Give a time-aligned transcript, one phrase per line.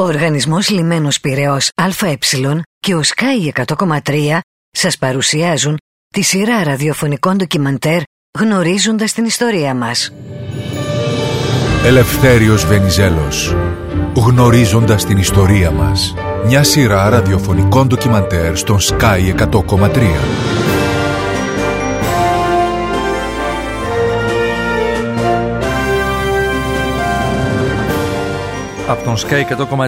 [0.00, 2.18] Ο Οργανισμός Λιμένος Πυραιός ΑΕ
[2.78, 4.38] και ο Sky 100,3
[4.70, 5.76] σας παρουσιάζουν
[6.14, 8.00] τη σειρά ραδιοφωνικών ντοκιμαντέρ
[8.38, 10.12] γνωρίζοντας την ιστορία μας.
[11.84, 13.56] Ελευθέριος Βενιζέλος
[14.14, 20.57] Γνωρίζοντας την ιστορία μας Μια σειρά ραδιοφωνικών ντοκιμαντέρ στον Sky 100,3
[28.88, 29.42] Από τον Sky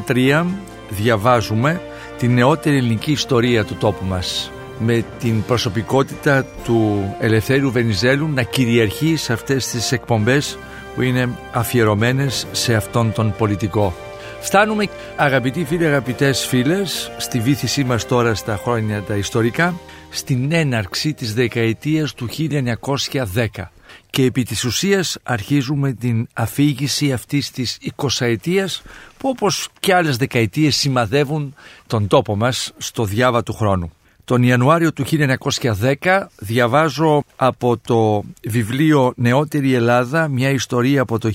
[0.09, 0.45] 100,3
[0.89, 1.81] διαβάζουμε
[2.19, 9.17] την νεότερη ελληνική ιστορία του τόπου μας με την προσωπικότητα του Ελευθέριου Βενιζέλου να κυριαρχεί
[9.17, 10.59] σε αυτές τις εκπομπές
[10.95, 13.95] που είναι αφιερωμένες σε αυτόν τον πολιτικό.
[14.41, 19.75] Φτάνουμε αγαπητοί φίλοι, αγαπητές φίλες στη βήθησή μας τώρα στα χρόνια τα ιστορικά
[20.11, 23.71] στην έναρξη της δεκαετίας του 1910
[24.11, 28.37] και επί της ουσίας αρχίζουμε την αφήγηση αυτής της 20
[29.19, 31.55] που όπως και άλλες δεκαετίες σημαδεύουν
[31.87, 33.93] τον τόπο μας στο διάβα του χρόνου.
[34.25, 35.05] Τον Ιανουάριο του
[35.81, 41.31] 1910 διαβάζω από το βιβλίο «Νεότερη Ελλάδα» μια ιστορία από το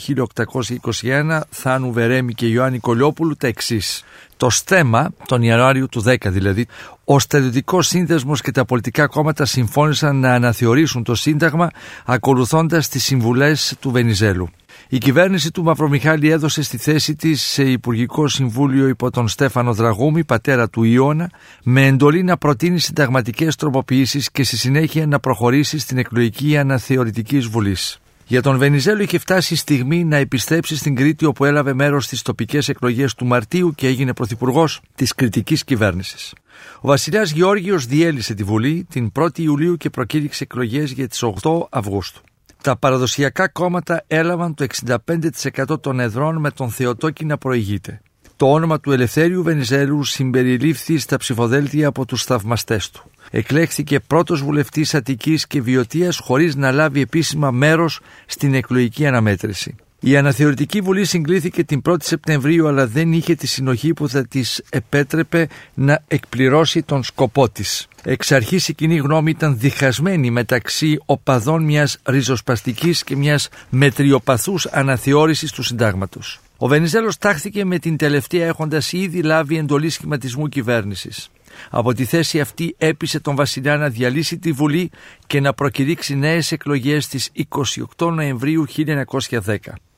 [1.01, 4.03] 1821 Θάνου Βερέμι και Ιωάννη Κολιόπουλου τα εξής.
[4.37, 6.67] Το στέμα, τον Ιανουάριο του 10 δηλαδή,
[7.03, 11.69] ο στρατιωτικός σύνδεσμος και τα πολιτικά κόμματα συμφώνησαν να αναθεωρήσουν το Σύνταγμα
[12.05, 14.49] ακολουθώντας τις συμβουλές του Βενιζέλου.
[14.89, 20.23] Η κυβέρνηση του Μαυρομιχάλη έδωσε στη θέση της σε Υπουργικό Συμβούλιο υπό τον Στέφανο Δραγούμη,
[20.23, 21.29] πατέρα του Ιώνα,
[21.63, 27.75] με εντολή να προτείνει συνταγματικές τροποποιήσεις και στη συνέχεια να προχωρήσει στην εκλογική αναθεωρητική βουλή.
[28.27, 32.21] Για τον Βενιζέλο είχε φτάσει η στιγμή να επιστρέψει στην Κρήτη όπου έλαβε μέρος στις
[32.21, 36.33] τοπικές εκλογές του Μαρτίου και έγινε πρωθυπουργός της κριτικής κυβέρνησης.
[36.81, 41.67] Ο βασιλιάς Γεώργιος διέλυσε τη Βουλή την 1η Ιουλίου και προκήρυξε εκλογές για τις 8
[41.69, 42.21] Αυγούστου.
[42.61, 44.65] Τα παραδοσιακά κόμματα έλαβαν το
[45.67, 48.01] 65% των εδρών με τον Θεοτόκη να προηγείται.
[48.37, 53.11] Το όνομα του Ελευθέριου Βενιζέλου συμπεριλήφθη στα ψηφοδέλτια από τους θαυμαστές του.
[53.31, 59.75] Εκλέχθηκε πρώτος βουλευτής Αττικής και Βιωτίας χωρίς να λάβει επίσημα μέρος στην εκλογική αναμέτρηση.
[59.99, 64.63] Η αναθεωρητική βουλή συγκλήθηκε την 1η Σεπτεμβρίου αλλά δεν είχε τη συνοχή που θα της
[64.69, 67.87] επέτρεπε να εκπληρώσει τον σκοπό της.
[68.03, 75.51] Εξ αρχής η κοινή γνώμη ήταν διχασμένη μεταξύ οπαδών μιας ριζοσπαστικής και μιας μετριοπαθούς αναθεώρησης
[75.51, 76.39] του συντάγματος.
[76.57, 81.29] Ο Βενιζέλος τάχθηκε με την τελευταία έχοντας ήδη λάβει εντολή σχηματισμού κυβέρνησης.
[81.69, 84.91] Από τη θέση αυτή έπεισε τον βασιλιά να διαλύσει τη Βουλή
[85.27, 87.31] και να προκηρύξει νέες εκλογές στις
[87.97, 89.55] 28 Νοεμβρίου 1910.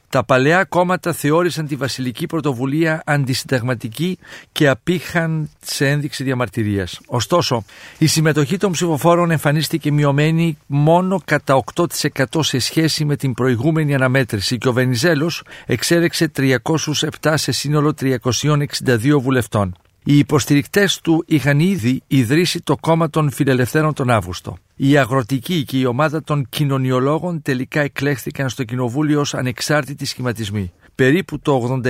[0.10, 4.18] Τα παλαιά κόμματα θεώρησαν τη βασιλική πρωτοβουλία αντισυνταγματική
[4.52, 7.00] και απήχαν σε ένδειξη διαμαρτυρίας.
[7.08, 7.64] Ωστόσο,
[7.98, 14.58] η συμμετοχή των ψηφοφόρων εμφανίστηκε μειωμένη μόνο κατά 8% σε σχέση με την προηγούμενη αναμέτρηση
[14.58, 19.76] και ο Βενιζέλος εξέρεξε 307 σε σύνολο 362 βουλευτών.
[20.04, 24.58] Οι υποστηρικτές του είχαν ήδη ιδρύσει το κόμμα των Φιλελευθέρων τον Αύγουστο.
[24.80, 30.72] Η αγροτική και η ομάδα των κοινωνιολόγων τελικά εκλέχθηκαν στο κοινοβούλιο ως ανεξάρτητοι σχηματισμοί.
[30.96, 31.82] Περίπου το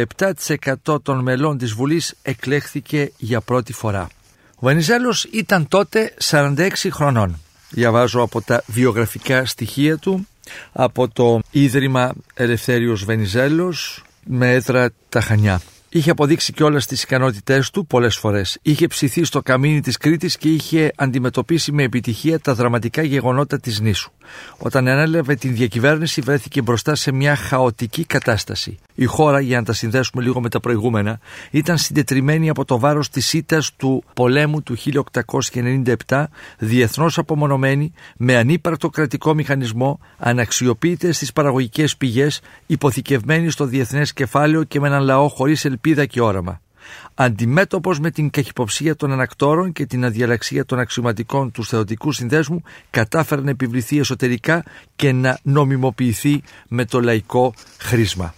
[0.86, 4.08] 87% των μελών της Βουλής εκλέχθηκε για πρώτη φορά.
[4.56, 7.40] Ο Βενιζέλος ήταν τότε 46 χρονών.
[7.70, 10.28] Διαβάζω από τα βιογραφικά στοιχεία του
[10.72, 15.62] από το Ίδρυμα Ελευθέριος Βενιζέλος με έδρα τα Χανιά.
[15.90, 18.58] Είχε αποδείξει και όλε τις ικανότητές του πολλές φορές.
[18.62, 23.80] Είχε ψηθεί στο καμίνι της Κρήτης και είχε αντιμετωπίσει με επιτυχία τα δραματικά γεγονότα της
[23.80, 24.12] νήσου.
[24.58, 28.78] Όταν ανέλαβε την διακυβέρνηση, βρέθηκε μπροστά σε μια χαοτική κατάσταση.
[28.96, 31.20] Η χώρα, για να τα συνδέσουμε λίγο με τα προηγούμενα,
[31.52, 34.76] ήταν συντετριμένη από το βάρος της ήττας του πολέμου του
[36.08, 36.24] 1897,
[36.58, 44.80] διεθνώς απομονωμένη, με ανύπαρκτο κρατικό μηχανισμό, αναξιοποιείται στις παραγωγικές πηγές, υποθηκευμένη στο διεθνές κεφάλαιο και
[44.80, 46.62] με έναν λαό χωρίς ελπίδα και όραμα.
[47.14, 53.42] Αντιμέτωπος με την καχυποψία των ανακτόρων και την αδιαλαξία των αξιωματικών του θεωτικού συνδέσμου, κατάφερε
[53.42, 54.64] να επιβληθεί εσωτερικά
[54.96, 58.34] και να νομιμοποιηθεί με το λαϊκό χρήσμα.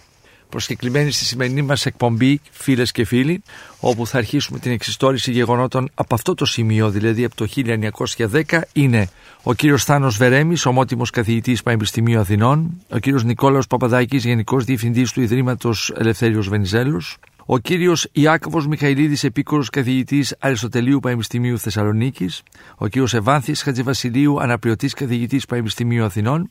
[0.48, 3.42] Προσκεκλημένη στη σημερινή μας εκπομπή, φίλες και φίλοι,
[3.80, 9.08] όπου θα αρχίσουμε την εξιστόρηση γεγονότων από αυτό το σημείο, δηλαδή από το 1910, είναι
[9.42, 15.20] ο κύριος Θάνος Βερέμης, ομότιμος καθηγητής Πανεπιστημίου Αθηνών, ο κύριος Νικόλαος Παπαδάκης, Γενικός Διευθυντής του
[15.20, 17.18] Ιδρύματος Ελευθέριος Βενιζέλους,
[17.52, 22.42] ο κύριος Ιάκωβος Μιχαηλίδης, επίκορος καθηγητής Αριστοτελείου Πανεπιστημίου Θεσσαλονίκης,
[22.76, 26.50] ο κύριος Ευάνθης Χατζηβασιλείου, αναπληρωτής καθηγητής Πανεπιστημίου Αθηνών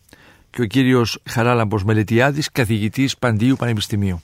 [0.49, 4.21] και ο κύριος Χαράλαμπος Μελετιάδης, καθηγητής Παντίου Πανεπιστημίου.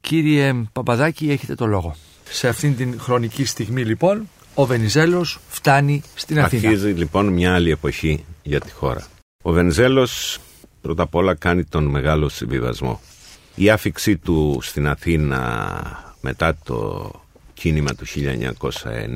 [0.00, 1.96] Κύριε Παπαδάκη, έχετε το λόγο.
[2.24, 6.68] Σε αυτήν την χρονική στιγμή, λοιπόν, ο Βενιζέλος φτάνει στην Αθήνα.
[6.68, 9.06] Αρχίζει λοιπόν μια άλλη εποχή για τη χώρα.
[9.42, 10.38] Ο Βενιζέλος
[10.80, 13.00] πρώτα απ' όλα κάνει τον μεγάλο συμβιβασμό.
[13.54, 17.10] Η άφηξή του στην Αθήνα μετά το
[17.54, 18.04] κίνημα του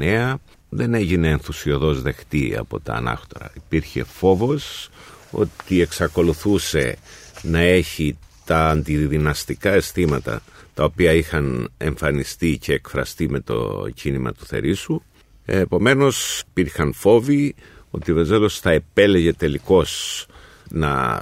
[0.05, 0.35] 1909
[0.69, 3.53] δεν έγινε ενθουσιοδός δεχτή από τα ανάκτορα.
[3.57, 4.91] Υπήρχε φόβος
[5.31, 6.97] ότι εξακολουθούσε
[7.43, 10.43] να έχει τα αντιδυναστικά αισθήματα
[10.75, 15.03] τα οποία είχαν εμφανιστεί και εκφραστεί με το κίνημα του Θερήσου.
[15.45, 17.55] Επομένως υπήρχαν φόβοι
[17.91, 20.27] ότι ο Βεζέλος θα επέλεγε τελικώς
[20.69, 21.21] να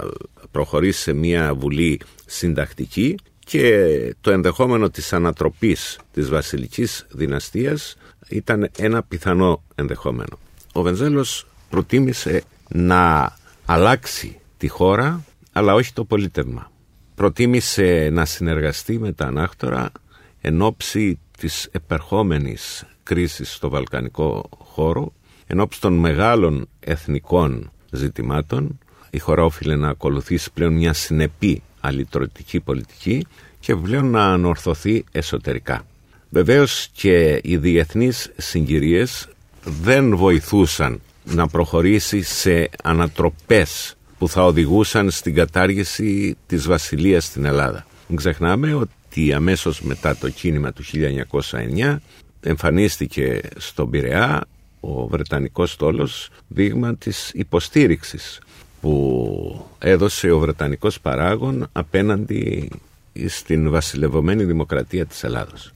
[0.51, 3.15] προχωρήσει σε μια βουλή συντακτική
[3.51, 7.97] και το ενδεχόμενο της ανατροπής της βασιλικής δυναστείας
[8.29, 10.39] ήταν ένα πιθανό ενδεχόμενο.
[10.73, 13.33] Ο Βενζέλος προτίμησε να
[13.65, 16.71] αλλάξει τη χώρα αλλά όχι το πολίτευμα.
[17.15, 19.91] Προτίμησε να συνεργαστεί με τα ανάκτορα
[20.41, 25.13] εν ώψη της επερχόμενης κρίσης στο βαλκανικό χώρο,
[25.47, 28.79] εν ώψη των μεγάλων εθνικών ζητημάτων.
[29.09, 33.25] Η χώρα όφιλε να ακολουθήσει πλέον μια συνεπή αλυτρωτική πολιτική
[33.59, 35.85] και πλέον να ανορθωθεί εσωτερικά.
[36.29, 39.27] Βεβαίως και οι διεθνείς συγκυρίες
[39.63, 47.85] δεν βοηθούσαν να προχωρήσει σε ανατροπές που θα οδηγούσαν στην κατάργηση της βασιλείας στην Ελλάδα.
[48.07, 50.83] Μην ξεχνάμε ότι αμέσως μετά το κίνημα του
[51.79, 51.97] 1909
[52.41, 54.43] εμφανίστηκε στον Πειραιά
[54.79, 58.39] ο Βρετανικός στόλος δείγμα της υποστήριξης
[58.81, 62.69] που έδωσε ο Βρετανικός παράγων απέναντι
[63.27, 65.73] στην βασιλευωμένη δημοκρατία της Ελλάδος.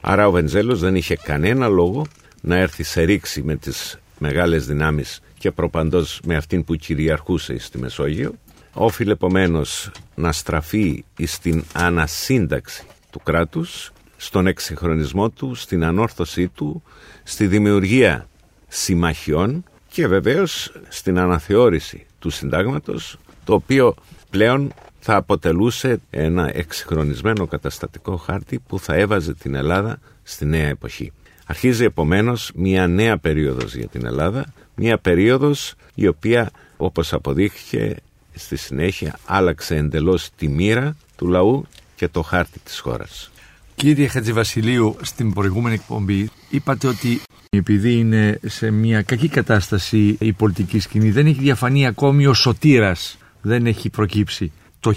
[0.00, 2.06] Άρα ο Βενζέλος δεν είχε κανένα λόγο
[2.40, 7.78] να έρθει σε ρήξη με τις μεγάλες δυνάμεις και προπαντός με αυτήν που κυριαρχούσε στη
[7.78, 8.34] Μεσόγειο.
[8.72, 16.82] Όφιλε επομένως να στραφεί στην ανασύνταξη του κράτους, στον εξυγχρονισμό του, στην ανόρθωσή του,
[17.22, 18.28] στη δημιουργία
[18.68, 23.94] συμμαχιών και βεβαίως στην αναθεώρηση του συντάγματος, το οποίο
[24.30, 31.12] πλέον θα αποτελούσε ένα εξυγχρονισμένο καταστατικό χάρτη που θα έβαζε την Ελλάδα στη νέα εποχή.
[31.46, 37.96] Αρχίζει επομένως μια νέα περίοδος για την Ελλάδα, μια περίοδος η οποία όπως αποδείχθηκε
[38.34, 43.31] στη συνέχεια άλλαξε εντελώς τη μοίρα του λαού και το χάρτη της χώρας.
[43.74, 47.20] Κύριε Χατζηβασιλείου, στην προηγούμενη εκπομπή είπατε ότι
[47.50, 53.18] επειδή είναι σε μια κακή κατάσταση η πολιτική σκηνή δεν έχει διαφανεί ακόμη ο σωτήρας,
[53.40, 54.52] δεν έχει προκύψει.
[54.80, 54.94] Το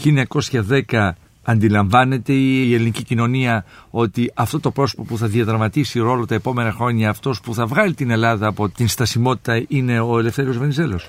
[0.90, 1.10] 1910
[1.44, 7.10] αντιλαμβάνεται η ελληνική κοινωνία ότι αυτό το πρόσωπο που θα διαδραματίσει ρόλο τα επόμενα χρόνια,
[7.10, 11.08] αυτός που θα βγάλει την Ελλάδα από την στασιμότητα είναι ο Ελευθέριος Βενιζέλος;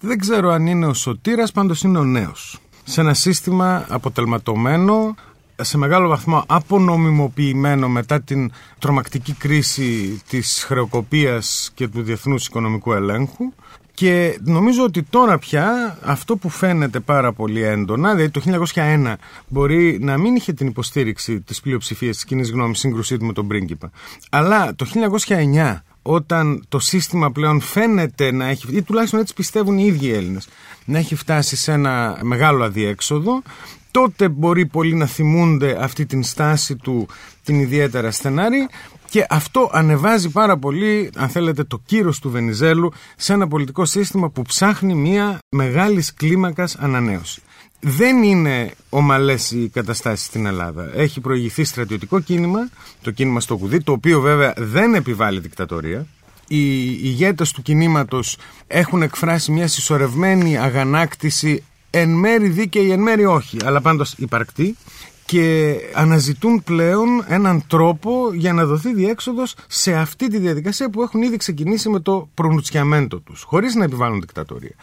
[0.00, 2.58] Δεν ξέρω αν είναι ο σωτήρας, πάντως είναι ο νέος.
[2.84, 5.14] Σε ένα σύστημα αποτελματωμένο,
[5.60, 13.52] σε μεγάλο βαθμό απονομιμοποιημένο μετά την τρομακτική κρίση της χρεοκοπίας και του διεθνούς οικονομικού ελέγχου.
[13.94, 19.14] Και νομίζω ότι τώρα πια αυτό που φαίνεται πάρα πολύ έντονα, δηλαδή το 1901
[19.48, 23.46] μπορεί να μην είχε την υποστήριξη της πλειοψηφίας της κοινής γνώμης σύγκρουσή του με τον
[23.46, 23.90] πρίγκιπα,
[24.30, 24.86] αλλά το
[25.26, 30.48] 1909 όταν το σύστημα πλέον φαίνεται να έχει, ή τουλάχιστον έτσι πιστεύουν οι ίδιοι Έλληνες,
[30.86, 33.42] να έχει φτάσει σε ένα μεγάλο αδιέξοδο,
[33.90, 37.08] τότε μπορεί πολλοί να θυμούνται αυτή την στάση του
[37.44, 38.68] την ιδιαίτερα στενάρη
[39.10, 44.30] και αυτό ανεβάζει πάρα πολύ, αν θέλετε, το κύρος του Βενιζέλου σε ένα πολιτικό σύστημα
[44.30, 47.40] που ψάχνει μια μεγάλης κλίμακας ανανέωση.
[47.80, 50.90] Δεν είναι ομαλές οι καταστάσεις στην Ελλάδα.
[50.94, 52.68] Έχει προηγηθεί στρατιωτικό κίνημα,
[53.02, 56.06] το κίνημα στο Κουδί, το οποίο βέβαια δεν επιβάλλει δικτατορία.
[56.48, 63.56] Οι ηγέτες του κινήματος έχουν εκφράσει μια συσσωρευμένη αγανάκτηση εν μέρη δίκαιη, εν μέρη όχι,
[63.64, 64.76] αλλά πάντως υπαρκτή
[65.24, 71.22] και αναζητούν πλέον έναν τρόπο για να δοθεί διέξοδος σε αυτή τη διαδικασία που έχουν
[71.22, 74.74] ήδη ξεκινήσει με το προνουτσιαμέντο τους, χωρίς να επιβάλλουν δικτατορία.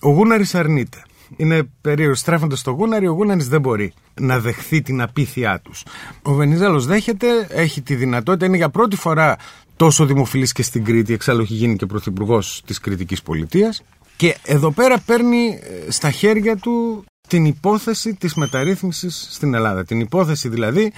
[0.00, 1.02] Ο Γούναρης αρνείται.
[1.36, 2.14] Είναι περίεργο.
[2.14, 5.84] Στρέφοντας στο Γούναρη, ο Γούναρης δεν μπορεί να δεχθεί την απίθειά τους.
[6.22, 9.36] Ο Βενιζέλος δέχεται, έχει τη δυνατότητα, είναι για πρώτη φορά
[9.82, 13.82] τόσο δημοφιλής και στην Κρήτη, εξάλλου έχει γίνει και πρωθυπουργός της Κρητική Πολιτείας.
[14.16, 19.84] Και εδώ πέρα παίρνει ε, στα χέρια του την υπόθεση της μεταρρύθμισης στην Ελλάδα.
[19.84, 20.92] Την υπόθεση δηλαδή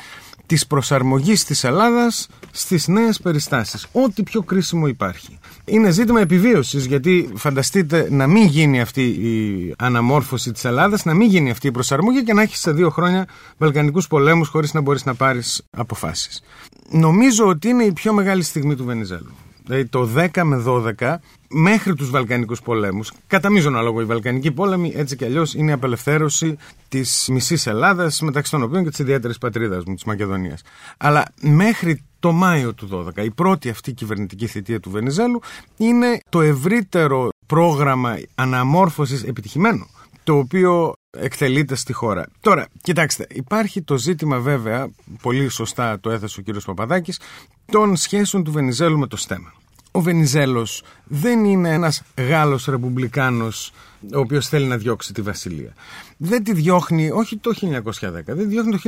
[0.47, 3.87] της προσαρμογής της Ελλάδας στις νέες περιστάσεις.
[3.93, 5.39] Ό,τι πιο κρίσιμο υπάρχει.
[5.65, 11.29] Είναι ζήτημα επιβίωσης γιατί φανταστείτε να μην γίνει αυτή η αναμόρφωση της Ελλάδας, να μην
[11.29, 13.27] γίνει αυτή η προσαρμογή και να έχεις σε δύο χρόνια
[13.59, 16.43] βαλκανικούς πολέμους χωρίς να μπορείς να πάρεις αποφάσεις.
[16.91, 19.35] Νομίζω ότι είναι η πιο μεγάλη στιγμή του Βενιζέλου.
[19.67, 21.15] Δηλαδή το 10 με 12
[21.49, 23.13] μέχρι τους Βαλκανικούς πολέμους.
[23.27, 26.57] Κατά μείζωνα λόγο οι Βαλκανικοί πόλεμοι έτσι κι αλλιώς είναι η απελευθέρωση
[26.89, 30.63] της μισής Ελλάδας μεταξύ των οποίων και της ιδιαίτερης πατρίδας μου, της Μακεδονίας.
[30.97, 35.41] Αλλά μέχρι το Μάιο του 12, η πρώτη αυτή κυβερνητική θητεία του Βενιζέλου
[35.77, 39.87] είναι το ευρύτερο πρόγραμμα αναμόρφωσης επιτυχημένο
[40.25, 42.27] το οποίο εκτελείται στη χώρα.
[42.41, 44.91] Τώρα, κοιτάξτε, υπάρχει το ζήτημα βέβαια,
[45.23, 47.21] πολύ σωστά το έθεσε ο κύριος Παπαδάκης,
[47.67, 49.53] των σχέσεων του Βενιζέλου με το στέμα.
[49.91, 53.73] Ο Βενιζέλος δεν είναι ένας Γάλλος ρεπουμπλικάνος
[54.15, 55.73] ο οποίος θέλει να διώξει τη Βασιλεία.
[56.17, 57.81] Δεν τη διώχνει, όχι το 1910,
[58.25, 58.79] δεν τη διώχνει το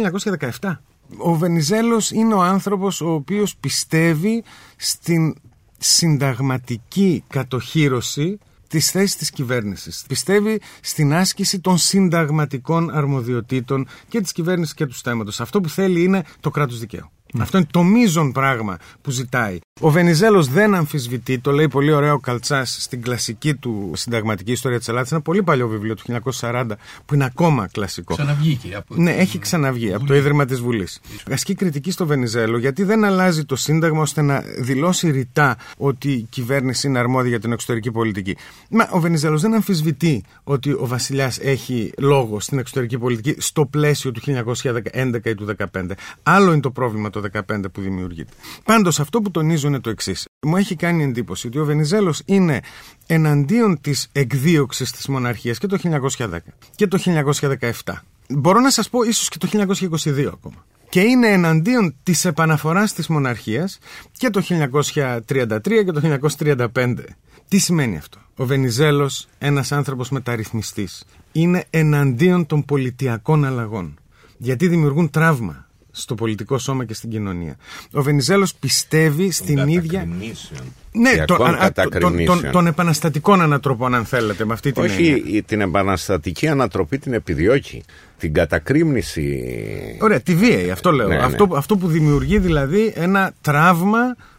[0.61, 0.81] 1917.
[1.16, 4.45] Ο Βενιζέλος είναι ο άνθρωπος ο οποίος πιστεύει
[4.76, 5.35] στην
[5.78, 10.04] συνταγματική κατοχήρωση τη θέση της κυβέρνησης.
[10.08, 15.40] Πιστεύει στην άσκηση των συνταγματικών αρμοδιοτήτων και της κυβέρνησης και του στέματος.
[15.40, 17.11] Αυτό που θέλει είναι το κράτος δικαίου.
[17.38, 19.58] Αυτό είναι το μείζον πράγμα που ζητάει.
[19.80, 24.78] Ο Βενιζέλος δεν αμφισβητεί, το λέει πολύ ωραίο ο Καλτσάς στην κλασική του συνταγματική ιστορία
[24.78, 25.12] της Ελλάδας.
[25.12, 26.02] Ένα πολύ παλιό βιβλίο του
[26.40, 26.64] 1940
[27.06, 28.14] που είναι ακόμα κλασικό.
[28.14, 28.75] Ξαναβγήκε.
[28.75, 31.00] Από Ναι, έχει ξαναβγεί από το Ίδρυμα της Βουλής.
[31.30, 36.26] Ασκεί κριτική στο Βενιζέλο γιατί δεν αλλάζει το Σύνταγμα ώστε να δηλώσει ρητά ότι η
[36.30, 38.37] κυβέρνηση είναι αρμόδια για την εξωτερική πολιτική.
[38.71, 44.11] Μα ο Βενιζέλος δεν αμφισβητεί ότι ο Βασιλιάς έχει λόγο στην εξωτερική πολιτική στο πλαίσιο
[44.11, 45.90] του 1911 ή του 2015.
[46.23, 48.33] Άλλο είναι το πρόβλημα το 2015 που δημιουργείται.
[48.64, 50.28] Πάντως αυτό που τονίζω είναι το εξής.
[50.46, 52.61] Μου έχει κάνει εντύπωση ότι ο Βενιζέλος είναι
[53.06, 55.78] εναντίον της εκδίωξης της μοναρχίας και το
[56.18, 56.38] 1910
[56.75, 56.99] και το
[57.85, 58.02] 1917.
[58.28, 60.64] Μπορώ να σας πω ίσως και το 1922 ακόμα.
[60.88, 63.78] Και είναι εναντίον της επαναφοράς της μοναρχίας
[64.12, 66.94] και το 1933 και το 1935.
[67.49, 73.99] Τι σημαίνει αυτό; Ο Βενιζέλος, ένας άνθρωπος μεταρρυθμιστής, είναι εναντίον των πολιτιακών αλλαγών.
[74.38, 75.65] Γιατί δημιουργούν τραύμα
[75.99, 77.57] στο πολιτικό σώμα και στην κοινωνία.
[77.93, 80.09] Ο Βενιζέλος πιστεύει στην ίδια...
[80.93, 85.07] Ναι, το, α, α, των, των, των επαναστατικών ανατροπών, αν θέλετε, με αυτή την Όχι,
[85.07, 85.23] έννοια.
[85.37, 87.83] η- την επαναστατική ανατροπή την επιδιώκει.
[88.19, 89.45] Την κατακρίμνηση.
[90.00, 91.09] Ωραία, τη βίαιη, αυτό λέω.
[91.09, 91.23] Ναι, ναι.
[91.23, 93.99] Αυτό, αυτό που δημιουργεί δηλαδή ένα τραύμα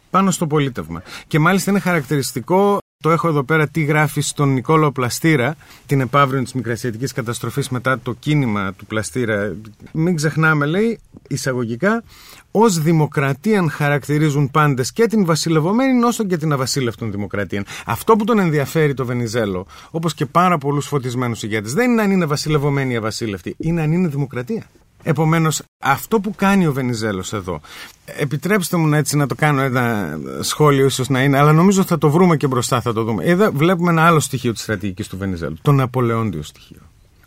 [0.10, 1.04] πάνω στο πολίτευμα.
[1.28, 6.44] Και μάλιστα είναι χαρακτηριστικό, το έχω εδώ πέρα τι γράφει στον Νικόλαο Πλαστήρα, την επαύριο
[6.44, 9.56] της μικρασιατική καταστροφής μετά το κίνημα του Πλαστήρα.
[9.94, 12.04] Μην ξεχνάμε, λέει, εισαγωγικά,
[12.52, 17.66] ως δημοκρατίαν χαρακτηρίζουν πάντες και την βασιλευωμένη όσο και την αβασίλευτον δημοκρατίαν.
[17.86, 22.12] Αυτό που τον ενδιαφέρει το Βενιζέλο, όπως και πάρα πολλούς φωτισμένους ηγέτες, δεν είναι αν
[22.12, 24.64] είναι βασιλευωμένη ή αβασίλευτη, είναι αν είναι δημοκρατία.
[25.10, 27.62] Επομένως, αυτό που κάνει ο Βενιζέλος εδώ,
[28.06, 31.98] επιτρέψτε μου να έτσι να το κάνω ένα σχόλιο, ίσως να είναι, αλλά νομίζω θα
[31.98, 33.24] το βρούμε και μπροστά, θα το δούμε.
[33.24, 36.80] Εδώ βλέπουμε ένα άλλο στοιχείο της στρατηγικής του Βενιζέλου, το Ναπολεόντιο στοιχείο.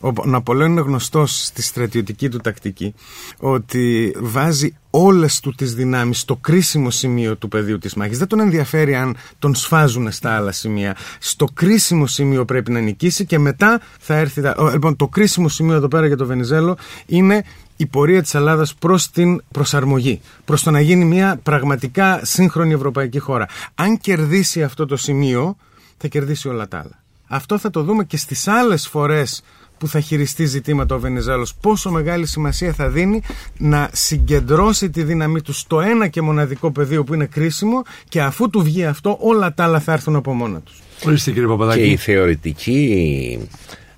[0.02, 2.94] Ο Ναπολέον είναι γνωστός στη στρατιωτική του τακτική
[3.38, 8.18] ότι βάζει όλες του τις δυνάμεις στο κρίσιμο σημείο του πεδίου της μάχης.
[8.18, 10.96] Δεν τον ενδιαφέρει αν τον σφάζουν στα άλλα σημεία.
[11.18, 14.40] Στο κρίσιμο σημείο πρέπει να νικήσει και μετά θα έρθει...
[14.40, 17.44] τα- Ο, Λοιπόν, το κρίσιμο σημείο εδώ πέρα για το Βενιζέλο είναι
[17.80, 20.20] η πορεία της Ελλάδας προς την προσαρμογή.
[20.44, 23.46] Προς το να γίνει μια πραγματικά σύγχρονη ευρωπαϊκή χώρα.
[23.74, 25.56] Αν κερδίσει αυτό το σημείο,
[25.96, 27.02] θα κερδίσει όλα τα άλλα.
[27.26, 29.42] Αυτό θα το δούμε και στις άλλες φορές
[29.78, 33.22] που θα χειριστεί ζητήματα ο Βενιζέλος πόσο μεγάλη σημασία θα δίνει
[33.58, 38.50] να συγκεντρώσει τη δύναμή του στο ένα και μοναδικό πεδίο που είναι κρίσιμο και αφού
[38.50, 40.78] του βγει αυτό όλα τα άλλα θα έρθουν από μόνα τους.
[41.06, 41.90] Ορίστε κύριε Και Παπαδάκη.
[41.90, 43.48] η θεωρητική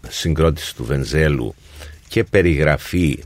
[0.09, 1.55] συγκρότηση του Βενζέλου
[2.09, 3.19] και περιγραφή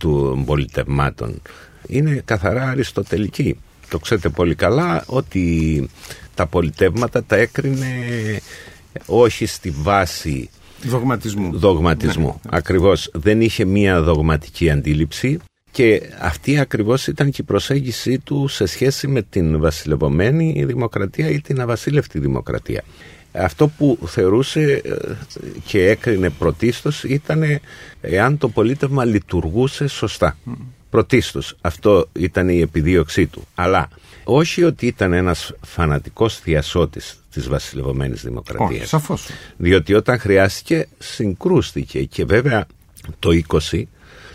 [0.00, 1.42] των πολιτευμάτων
[1.86, 3.56] είναι καθαρά αριστοτελική.
[3.88, 5.88] Το ξέρετε πολύ καλά ότι
[6.34, 7.86] τα πολιτεύματα τα έκρινε
[9.06, 10.50] όχι στη βάση
[10.82, 11.58] Δογματισμού.
[11.58, 12.40] δογματισμού.
[12.48, 15.38] Ακριβώς δεν είχε μία δογματική αντίληψη
[15.70, 21.40] και αυτή ακριβώς ήταν και η προσέγγιση του σε σχέση με την βασιλευωμένη δημοκρατία ή
[21.40, 22.82] την αβασίλευτη δημοκρατία.
[23.32, 24.94] Αυτό που θεωρούσε ε,
[25.64, 27.42] και έκρινε πρωτίστως ήταν
[28.00, 30.36] εάν το πολίτευμα λειτουργούσε σωστά.
[30.90, 33.46] Πρωτίστως αυτό ήταν η επιδίωξή του.
[33.54, 33.88] Αλλά
[34.24, 38.80] όχι ότι ήταν ένας φανατικός θειασότης της βασιλευωμένης δημοκρατίας.
[38.80, 39.28] Όχι, σαφώς.
[39.56, 42.66] Διότι όταν χρειάστηκε συγκρούστηκε και βέβαια
[43.18, 43.30] το
[43.70, 43.82] 20,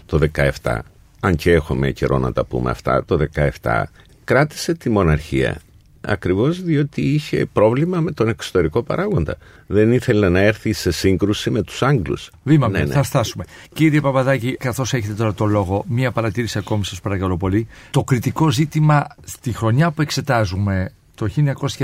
[0.06, 0.20] το
[0.62, 0.80] 17,
[1.20, 3.28] αν και έχουμε καιρό να τα πούμε αυτά, το
[3.62, 3.84] 17
[4.24, 5.62] κράτησε τη μοναρχία
[6.08, 9.38] ακριβώς διότι είχε πρόβλημα με τον εξωτερικό παράγοντα.
[9.68, 12.32] Δεν ήθελε να έρθει σε σύγκρουση με τους Άγγλους.
[12.44, 12.94] Βήμα Ναι, ναι, ναι.
[12.94, 13.46] θα φτάσουμε.
[13.74, 17.68] Κύριε Παπαδάκη, καθώς έχετε τώρα το λόγο, μία παρατήρηση ακόμη σας παρακαλώ πολύ.
[17.92, 21.28] Το κριτικό ζήτημα στη χρονιά που εξετάζουμε, το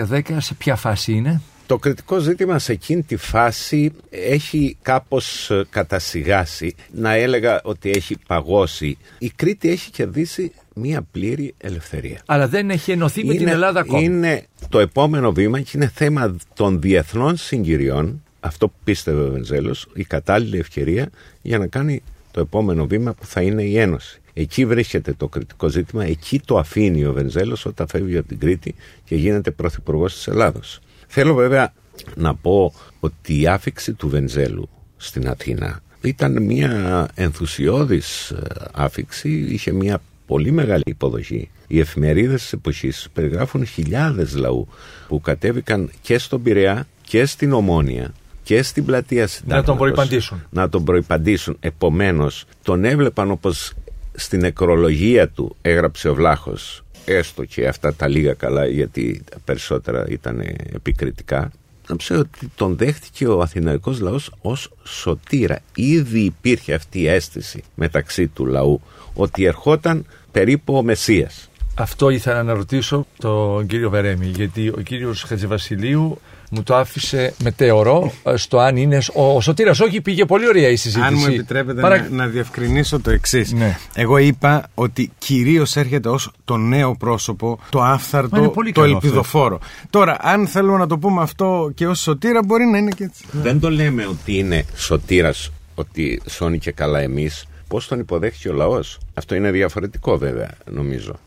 [0.09, 5.65] 1910, σε ποια φάση είναι; Το κριτικό ζήτημα σε εκείνη τη φάση έχει κάπως ε,
[5.69, 8.97] κατασυγάσει, να έλεγα ότι έχει παγώσει.
[9.17, 12.21] Η Κρήτη έχει κερδίσει μία πλήρη ελευθερία.
[12.25, 13.99] Αλλά δεν έχει ενωθεί με την Ελλάδα ακόμα.
[14.01, 19.87] Είναι το επόμενο βήμα και είναι θέμα των διεθνών συγκυριών, αυτό που πίστευε ο Βενζέλος,
[19.93, 21.09] η κατάλληλη ευκαιρία
[21.41, 24.21] για να κάνει το επόμενο βήμα που θα είναι η Ένωση.
[24.33, 28.75] Εκεί βρίσκεται το κριτικό ζήτημα, εκεί το αφήνει ο Βενζέλος όταν φεύγει από την Κρήτη
[29.03, 30.79] και γίνεται πρωθυπουργός της Ελλάδος.
[31.07, 31.73] Θέλω βέβαια
[32.15, 35.79] να πω ότι η άφηξη του Βενζέλου στην Αθήνα.
[36.01, 40.01] Ήταν μια ενθουσιώδης ε, άφηξη, είχε μια
[40.31, 41.49] πολύ μεγάλη υποδοχή.
[41.67, 44.67] Οι εφημερίδες της εποχής περιγράφουν χιλιάδες λαού
[45.07, 49.67] που κατέβηκαν και στον Πειραιά και στην Ομόνια και στην πλατεία Συντάγματος.
[49.67, 50.43] Να τον προϋπαντήσουν.
[50.49, 51.57] Να τον προϋπαντήσουν.
[51.59, 53.73] Επομένως, τον έβλεπαν όπως
[54.13, 60.05] στην νεκρολογία του έγραψε ο Βλάχος έστω και αυτά τα λίγα καλά γιατί τα περισσότερα
[60.07, 60.39] ήταν
[60.73, 61.51] επικριτικά
[61.87, 67.63] να ξέρω ότι τον δέχτηκε ο αθηναϊκός λαός ως σωτήρα ήδη υπήρχε αυτή η αίσθηση
[67.75, 68.81] μεταξύ του λαού
[69.13, 75.23] ότι ερχόταν περίπου ο Μεσσίας αυτό ήθελα να ρωτήσω τον κύριο Βερέμι, γιατί ο κύριος
[75.23, 76.19] Χατζηβασιλείου
[76.51, 79.79] μου το άφησε μετέωρο στο αν είναι ο, ο Σωτήρας.
[79.79, 81.07] Όχι, πήγε πολύ ωραία η συζήτηση.
[81.07, 83.53] Αν μου επιτρέπετε να, να διευκρινίσω το εξής.
[83.53, 83.77] Ναι.
[83.93, 89.59] Εγώ είπα ότι κυρίως έρχεται ως το νέο πρόσωπο, το άφθαρτο, το ελπιδοφόρο.
[89.89, 93.25] Τώρα, αν θέλουμε να το πούμε αυτό και ως Σωτήρα, μπορεί να είναι και έτσι.
[93.31, 97.45] Δεν το λέμε ότι είναι Σωτήρας, ότι σώνει και καλά εμείς.
[97.71, 101.19] Πώς τον υποδέχει ο λαός; Αυτό είναι διαφορετικό βέβαια, νομίζω.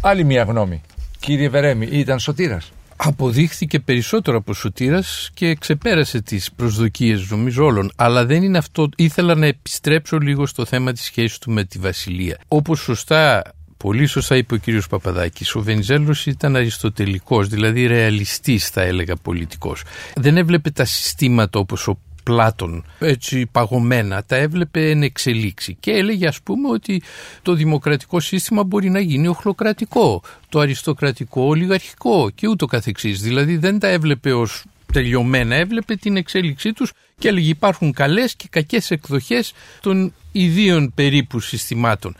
[0.00, 0.80] Άλλη μια γνώμη.
[1.20, 2.72] Κύριε Βερέμι, ήταν σωτήρας.
[2.96, 7.92] Αποδείχθηκε περισσότερο από σωτήρας και ξεπέρασε τις προσδοκίες νομίζω όλων.
[7.96, 8.88] Αλλά δεν είναι αυτό.
[8.96, 12.38] Ήθελα να επιστρέψω λίγο στο θέμα της σχέσης του με τη Βασιλεία.
[12.48, 13.42] Όπως σωστά
[13.76, 19.82] Πολύ σωστά είπε ο κύριος Παπαδάκης, ο Βενιζέλος ήταν αριστοτελικός, δηλαδή ρεαλιστής θα έλεγα πολιτικός.
[20.14, 26.26] Δεν έβλεπε τα συστήματα όπως ο Πλάτων έτσι παγωμένα τα έβλεπε εν εξελίξει και έλεγε
[26.26, 27.02] ας πούμε ότι
[27.42, 33.20] το δημοκρατικό σύστημα μπορεί να γίνει οχλοκρατικό, το αριστοκρατικό ολιγαρχικό και ούτω καθεξής.
[33.20, 38.46] Δηλαδή δεν τα έβλεπε ως τελειωμένα, έβλεπε την εξέλιξή τους και έλεγε υπάρχουν καλές και
[38.50, 42.16] κακές εκδοχές των ιδίων περίπου συστημάτων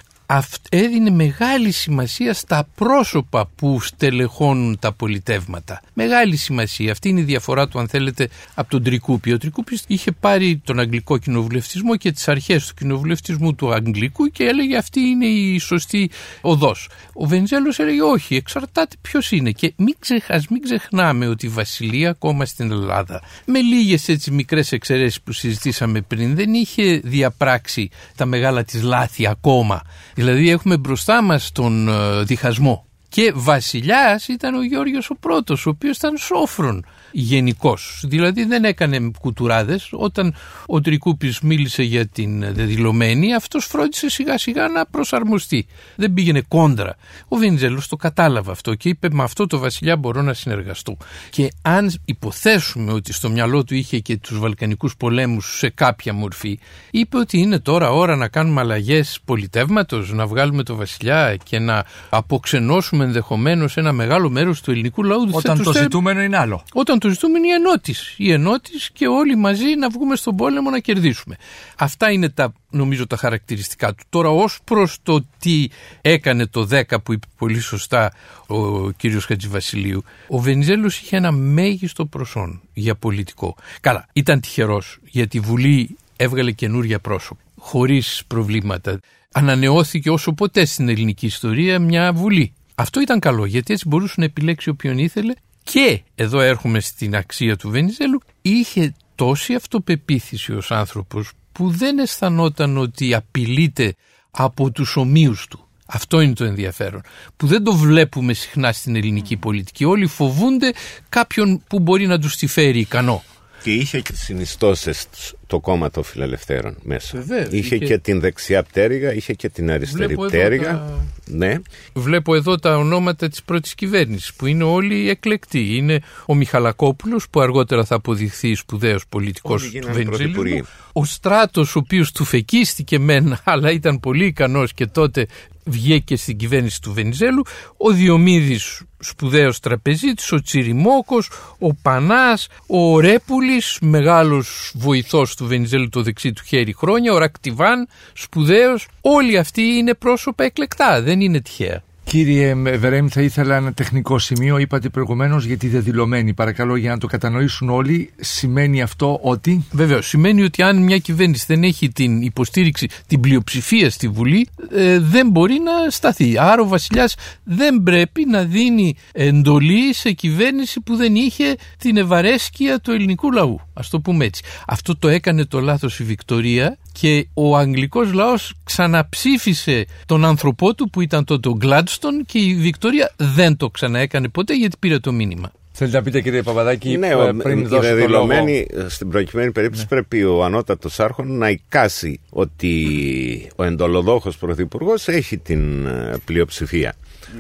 [0.70, 5.82] έδινε μεγάλη σημασία στα πρόσωπα που στελεχώνουν τα πολιτεύματα.
[5.92, 6.92] Μεγάλη σημασία.
[6.92, 9.32] Αυτή είναι η διαφορά του αν θέλετε από τον Τρικούπη.
[9.32, 14.44] Ο Τρικούπης είχε πάρει τον αγγλικό κοινοβουλευτισμό και τις αρχές του κοινοβουλευτισμού του αγγλικού και
[14.44, 16.10] έλεγε αυτή είναι η σωστή
[16.40, 16.88] οδός.
[17.12, 22.10] Ο Βενιζέλος έλεγε όχι, εξαρτάται ποιος είναι και μην, ξεχ, μην ξεχνάμε ότι η Βασιλεία
[22.10, 28.26] ακόμα στην Ελλάδα με λίγες έτσι μικρές εξαιρέσεις που συζητήσαμε πριν δεν είχε διαπράξει τα
[28.26, 29.82] μεγάλα της λάθη ακόμα.
[30.14, 32.86] Δηλαδή έχουμε μπροστά μας τον ε, διχασμό.
[33.08, 37.76] Και βασιλιάς ήταν ο Γιώργος ο πρώτος, ο οποίος ήταν σόφρον γενικό.
[38.02, 39.88] Δηλαδή δεν έκανε κουτουράδες.
[39.92, 40.34] Όταν
[40.66, 45.66] ο Τρικούπης μίλησε για την δεδηλωμένη, αυτός φρόντισε σιγά σιγά να προσαρμοστεί.
[45.96, 46.96] Δεν πήγαινε κόντρα.
[47.28, 50.96] Ο Βενιζέλο το κατάλαβε αυτό και είπε: Με αυτό το βασιλιά μπορώ να συνεργαστώ.
[51.30, 56.58] Και αν υποθέσουμε ότι στο μυαλό του είχε και τους Βαλκανικούς πολέμους σε κάποια μορφή,
[56.90, 61.84] είπε ότι είναι τώρα ώρα να κάνουμε αλλαγές πολιτεύματος, να βγάλουμε το βασιλιά και να
[62.10, 65.28] αποξενώσουμε ενδεχομένως ένα μεγάλο μέρος του ελληνικού λαού.
[65.30, 66.62] Όταν το ζητούμενο είναι άλλο.
[66.72, 68.14] Όταν το ζητούμε είναι η ενότηση.
[68.16, 71.36] Η ενότηση και όλοι μαζί να βγούμε στον πόλεμο να κερδίσουμε.
[71.78, 74.04] Αυτά είναι τα, νομίζω τα χαρακτηριστικά του.
[74.08, 75.68] Τώρα ως προς το τι
[76.00, 78.12] έκανε το 10 που είπε πολύ σωστά
[78.46, 83.56] ο κύριος Χατζηβασιλείου, ο Βενιζέλος είχε ένα μέγιστο προσόν για πολιτικό.
[83.80, 89.00] Καλά, ήταν τυχερός γιατί η Βουλή έβγαλε καινούρια πρόσωπα, χωρίς προβλήματα.
[89.32, 92.52] Ανανεώθηκε όσο ποτέ στην ελληνική ιστορία μια Βουλή.
[92.74, 95.32] Αυτό ήταν καλό γιατί έτσι μπορούσε να επιλέξει όποιον ήθελε
[95.62, 102.76] και εδώ έρχομαι στην αξία του Βενιζέλου, είχε τόση αυτοπεποίθηση ως άνθρωπος που δεν αισθανόταν
[102.76, 103.94] ότι απειλείται
[104.30, 105.66] από τους ομοίους του.
[105.86, 107.00] Αυτό είναι το ενδιαφέρον.
[107.36, 109.84] Που δεν το βλέπουμε συχνά στην ελληνική πολιτική.
[109.84, 110.72] Όλοι φοβούνται
[111.08, 113.22] κάποιον που μπορεί να τους τη φέρει ικανό.
[113.62, 115.06] Και είχε και συνιστώσεις
[115.52, 117.18] το κόμμα των φιλελευθέρων μέσα.
[117.18, 120.82] Βεβαίως, είχε, και την δεξιά πτέρυγα, είχε και την αριστερή πτέρυγα.
[121.26, 121.54] Ναι.
[121.94, 125.76] Βλέπω εδώ τα ονόματα της πρώτης κυβέρνησης που είναι όλοι εκλεκτοί.
[125.76, 130.66] Είναι ο Μιχαλακόπουλος που αργότερα θα αποδειχθεί σπουδαίος πολιτικός του Βενιζέλου.
[130.92, 135.26] Ο Στράτος ο οποίος του φεκίστηκε μεν αλλά ήταν πολύ ικανός και τότε
[135.64, 137.42] βγήκε στην κυβέρνηση του Βενιζέλου,
[137.76, 146.02] ο Διομήδης σπουδαίος τραπεζίτης, ο Τσιριμόκος, ο Πανάς, ο Ρέπουλης, μεγάλος βοηθός του Βενιζέλου το
[146.02, 148.88] δεξί του χέρι χρόνια, ο Ρακτιβάν, σπουδαίος.
[149.00, 151.82] Όλοι αυτοί είναι πρόσωπα εκλεκτά, δεν είναι τυχαία.
[152.12, 154.58] Κύριε Βερέμ, θα ήθελα ένα τεχνικό σημείο.
[154.58, 156.34] Είπατε προηγουμένως για τη δεδηλωμένη.
[156.34, 158.10] Παρακαλώ για να το κατανοήσουν όλοι.
[158.20, 160.08] Σημαίνει αυτό ότι; Βεβαίως.
[160.08, 165.30] Σημαίνει ότι αν μια κυβέρνηση δεν έχει την υποστήριξη, την πλειοψηφία στη Βουλή, ε, δεν
[165.30, 166.38] μπορεί να σταθεί.
[166.38, 172.80] Άρα ο Βασιλιάς δεν πρέπει να δίνει εντολή σε κυβέρνηση που δεν είχε την ευαρέσκεια
[172.80, 173.60] του ελληνικού λαού.
[173.74, 174.42] Α το πούμε έτσι.
[174.66, 180.90] Αυτό το έκανε το λάθος η Βικτωρία και ο αγγλικός λαός ξαναψήφισε τον άνθρωπό του
[180.90, 185.12] που ήταν τότε ο Γκλάντστον και η Βικτόρια δεν το ξαναέκανε ποτέ γιατί πήρε το
[185.12, 185.52] μήνυμα.
[185.74, 188.88] Θέλετε να πείτε κύριε Παπαδάκη ναι, ε, πριν είναι δώσω το δηλωμένη, λόγο.
[188.88, 195.86] στην προκειμένη περίπτωση πρέπει ο ανώτατος άρχον να εικάσει ότι ο εντολοδόχος πρωθυπουργός έχει την
[195.86, 196.94] ε, πλειοψηφία.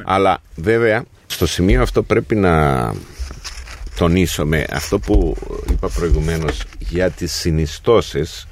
[0.04, 2.94] Αλλά βέβαια στο σημείο αυτό πρέπει να
[3.96, 5.36] τονίσω με αυτό που
[5.70, 8.46] είπα προηγουμένως για τις συνιστώσεις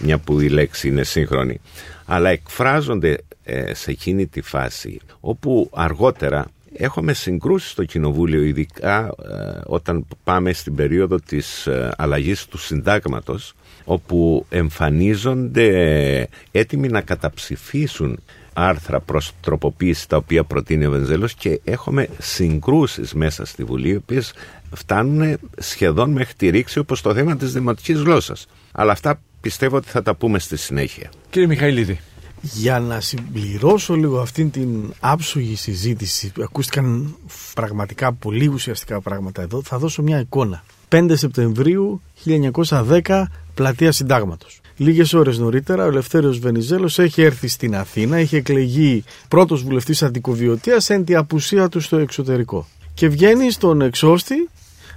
[0.00, 1.60] μια που η λέξη είναι σύγχρονη
[2.06, 9.60] αλλά εκφράζονται ε, σε εκείνη τη φάση όπου αργότερα έχουμε συγκρούσεις στο κοινοβούλιο ειδικά ε,
[9.66, 18.18] όταν πάμε στην περίοδο της ε, αλλαγής του συντάγματος όπου εμφανίζονται έτοιμοι να καταψηφίσουν
[18.52, 23.96] άρθρα προς τροποποίηση τα οποία προτείνει ο Βενζέλος και έχουμε συγκρούσεις μέσα στη Βουλή οι
[23.96, 24.34] οποίες
[24.74, 28.46] φτάνουν σχεδόν μέχρι τη ρήξη όπως το θέμα της δημοτικής γλώσσας.
[28.72, 31.10] Αλλά αυτά πιστεύω ότι θα τα πούμε στη συνέχεια.
[31.30, 32.00] Κύριε Μιχαηλίδη.
[32.42, 37.16] Για να συμπληρώσω λίγο αυτήν την άψογη συζήτηση, ακούστηκαν
[37.54, 40.64] πραγματικά πολύ ουσιαστικά πράγματα εδώ, θα δώσω μια εικόνα.
[40.88, 43.22] 5 Σεπτεμβρίου 1910,
[43.54, 44.60] πλατεία Συντάγματος.
[44.76, 50.90] Λίγες ώρες νωρίτερα, ο Ελευθέριος Βενιζέλος έχει έρθει στην Αθήνα, έχει εκλεγεί πρώτος βουλευτής αντικοβιωτίας
[50.90, 52.66] εν τη απουσία του στο εξωτερικό.
[52.94, 54.48] Και βγαίνει στον εξώστη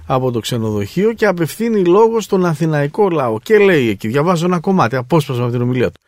[0.06, 3.38] από το ξενοδοχείο και απευθύνει λόγο στον Αθηναϊκό λαό.
[3.40, 6.00] Και λέει εκεί, διαβάζω ένα κομμάτι, απόσπασμα από την ομιλία του.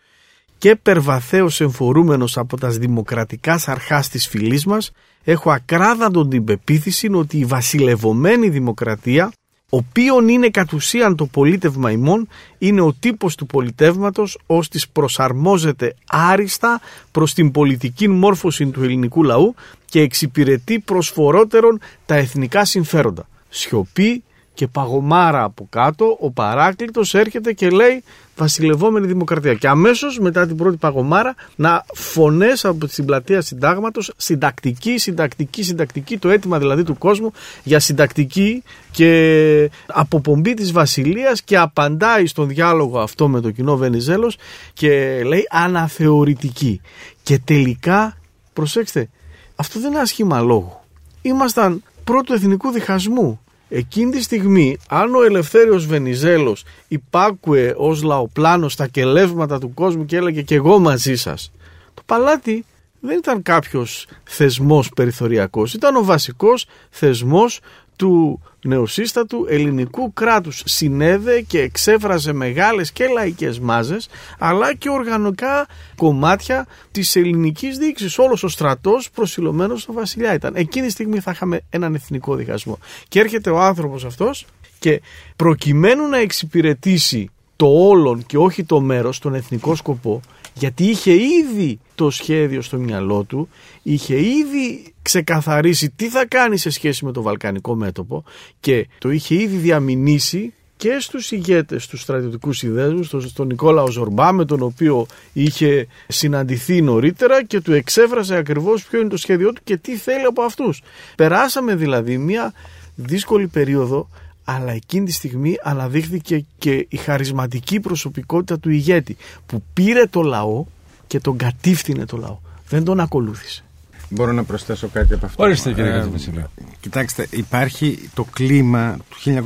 [0.58, 4.90] Και περβαθέως εμφορούμενος από τα δημοκρατικά αρχάς της φυλής μας,
[5.24, 9.32] έχω ακράδαντον την πεποίθηση ότι η βασιλευωμένη δημοκρατία
[9.68, 12.28] οποίον είναι κατ' ουσίαν το πολίτευμα ημών,
[12.58, 16.80] είναι ο τύπος του πολιτεύματος ώστις προσαρμόζεται άριστα
[17.10, 19.54] προς την πολιτική μόρφωση του ελληνικού λαού
[19.84, 23.28] και εξυπηρετεί προσφορότερον τα εθνικά συμφέροντα.
[23.56, 24.22] Σιωπή
[24.56, 28.02] και παγωμάρα από κάτω, ο παράκλητος έρχεται και λέει
[28.36, 29.54] βασιλευόμενη δημοκρατία.
[29.54, 36.18] Και αμέσως μετά την πρώτη παγωμάρα να φωνές από την πλατεία συντάγματος συντακτική, συντακτική, συντακτική,
[36.18, 43.00] το αίτημα δηλαδή του κόσμου για συντακτική και αποπομπή της βασιλείας και απαντάει στον διάλογο
[43.00, 44.36] αυτό με το κοινό Βενιζέλος
[44.72, 46.80] και λέει αναθεωρητική.
[47.22, 48.16] Και τελικά,
[48.52, 49.08] προσέξτε,
[49.56, 50.80] αυτό δεν είναι ένα σχήμα λόγου.
[51.22, 58.86] Ήμασταν πρώτου εθνικού διχασμού Εκείνη τη στιγμή, αν ο Ελευθέριος Βενιζέλος υπάκουε ως λαοπλάνος στα
[58.86, 61.52] κελεύματα του κόσμου και έλεγε και εγώ μαζί σας,
[61.94, 62.64] το παλάτι
[63.00, 67.60] δεν ήταν κάποιος θεσμός περιθωριακός, ήταν ο βασικός θεσμός
[67.96, 70.62] του νεοσύστατου ελληνικού κράτους.
[70.66, 78.42] Συνέδε και εξέφραζε μεγάλες και λαϊκές μάζες αλλά και οργανικά κομμάτια της ελληνικής διοίκησης όλος
[78.42, 80.52] ο στρατός προσιλωμένος στο βασιλιά ήταν.
[80.56, 82.78] Εκείνη τη στιγμή θα είχαμε έναν εθνικό διχασμό.
[83.08, 84.46] Και έρχεται ο άνθρωπος αυτός
[84.78, 85.02] και
[85.36, 90.20] προκειμένου να εξυπηρετήσει το όλον και όχι το μέρος, τον εθνικό σκοπό
[90.58, 93.48] γιατί είχε ήδη το σχέδιο στο μυαλό του,
[93.82, 98.24] είχε ήδη ξεκαθαρίσει τι θα κάνει σε σχέση με το βαλκανικό μέτωπο
[98.60, 104.44] και το είχε ήδη διαμηνήσει και στους ηγέτες στους στρατιωτικούς συνδέσμους, στον Νικόλαο Ζορμπά με
[104.44, 109.76] τον οποίο είχε συναντηθεί νωρίτερα και του εξέφρασε ακριβώς ποιο είναι το σχέδιό του και
[109.76, 110.82] τι θέλει από αυτούς.
[111.16, 112.52] Περάσαμε δηλαδή μια
[112.94, 114.08] δύσκολη περίοδο
[114.48, 120.64] αλλά εκείνη τη στιγμή αναδείχθηκε και η χαρισματική προσωπικότητα του ηγέτη που πήρε το λαό
[121.06, 122.38] και τον κατήφθηνε το λαό.
[122.68, 123.64] Δεν τον ακολούθησε.
[124.08, 126.50] Μπορώ να προσθέσω κάτι από αυτό; Ορίστε κύριε Ε, Βασιλείο.
[126.80, 129.42] Κοιτάξτε, υπάρχει το κλίμα του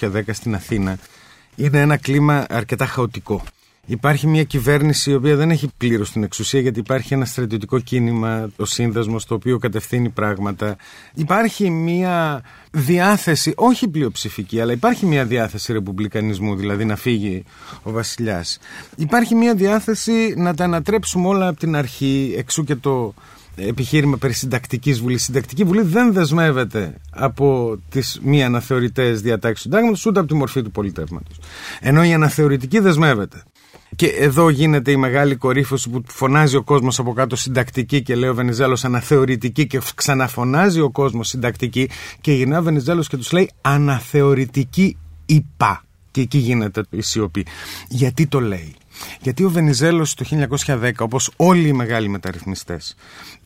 [0.00, 0.98] 1909-1910 στην Αθήνα.
[1.56, 3.42] Είναι ένα κλίμα αρκετά χαοτικό.
[3.86, 8.50] Υπάρχει μια κυβέρνηση η οποία δεν έχει πλήρως την εξουσία γιατί υπάρχει ένα στρατιωτικό κίνημα,
[8.56, 10.76] ο σύνδεσμος, το οποίο κατευθύνει πράγματα.
[11.14, 17.44] Υπάρχει μια διάθεση, όχι πλειοψηφική, αλλά υπάρχει μια διάθεση ρεπουμπλικανισμού, δηλαδή να φύγει
[17.82, 18.58] ο βασιλιάς.
[18.96, 23.14] Υπάρχει μια διάθεση να τα ανατρέψουμε όλα από την αρχή, εξού και το
[23.56, 25.20] επιχείρημα περί συντακτικής βουλής.
[25.20, 30.34] Η συντακτική βουλή δεν δεσμεύεται από τις μη αναθεωρητές διατάξεις του συντάγματος ούτε από τη
[30.34, 31.38] μορφή του πολιτεύματος.
[31.80, 33.42] Ενώ η αναθεωρητική δεσμεύεται.
[33.96, 38.28] Και εδώ γίνεται η μεγάλη κορύφωση που φωνάζει ο κόσμος από κάτω συντακτική και λέει
[38.28, 43.50] ο Βενιζέλος αναθεωρητική και ξαναφωνάζει ο κόσμος συντακτική και γυρνά ο Βενιζέλος και τους λέει
[43.60, 45.84] αναθεωρητική είπα.
[46.10, 47.46] Και εκεί γίνεται η σιωπή.
[47.88, 48.74] Γιατί το λέει;
[49.20, 50.24] Γιατί ο Βενιζέλος το
[50.66, 52.96] 1910, όπως όλοι οι μεγάλοι μεταρρυθμιστές,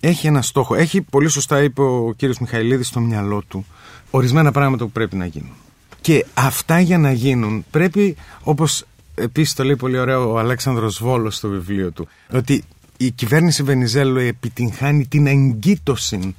[0.00, 0.74] έχει ένα στόχο.
[0.74, 3.66] Έχει, πολύ σωστά είπε ο κύριος Μιχαηλίδης στο μυαλό του,
[4.10, 5.52] ορισμένα πράγματα που πρέπει να γίνουν.
[6.00, 8.84] Και αυτά για να γίνουν πρέπει, όπως
[9.16, 12.64] επίσης το λέει πολύ ωραίο ο Αλέξανδρος Βόλος στο βιβλίο του, ότι
[12.96, 16.34] η κυβέρνηση Βενιζέλου επιτυγχάνει την εγκύτωση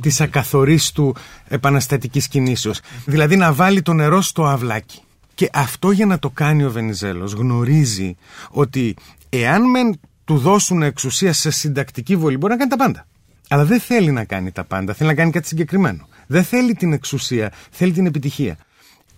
[0.00, 1.14] της ακαθορίστου
[1.48, 2.80] επαναστατικής κινήσεως.
[3.04, 5.00] Δηλαδή να βάλει το νερό στο αυλάκι.
[5.34, 8.16] Και αυτό για να το κάνει ο Βενιζέλος γνωρίζει
[8.50, 8.94] ότι
[9.28, 13.06] εάν μεν του δώσουν εξουσία σε συντακτική βολή μπορεί να κάνει τα πάντα.
[13.48, 16.08] Αλλά δεν θέλει να κάνει τα πάντα, θέλει να κάνει κάτι συγκεκριμένο.
[16.26, 18.56] Δεν θέλει την εξουσία, θέλει την επιτυχία.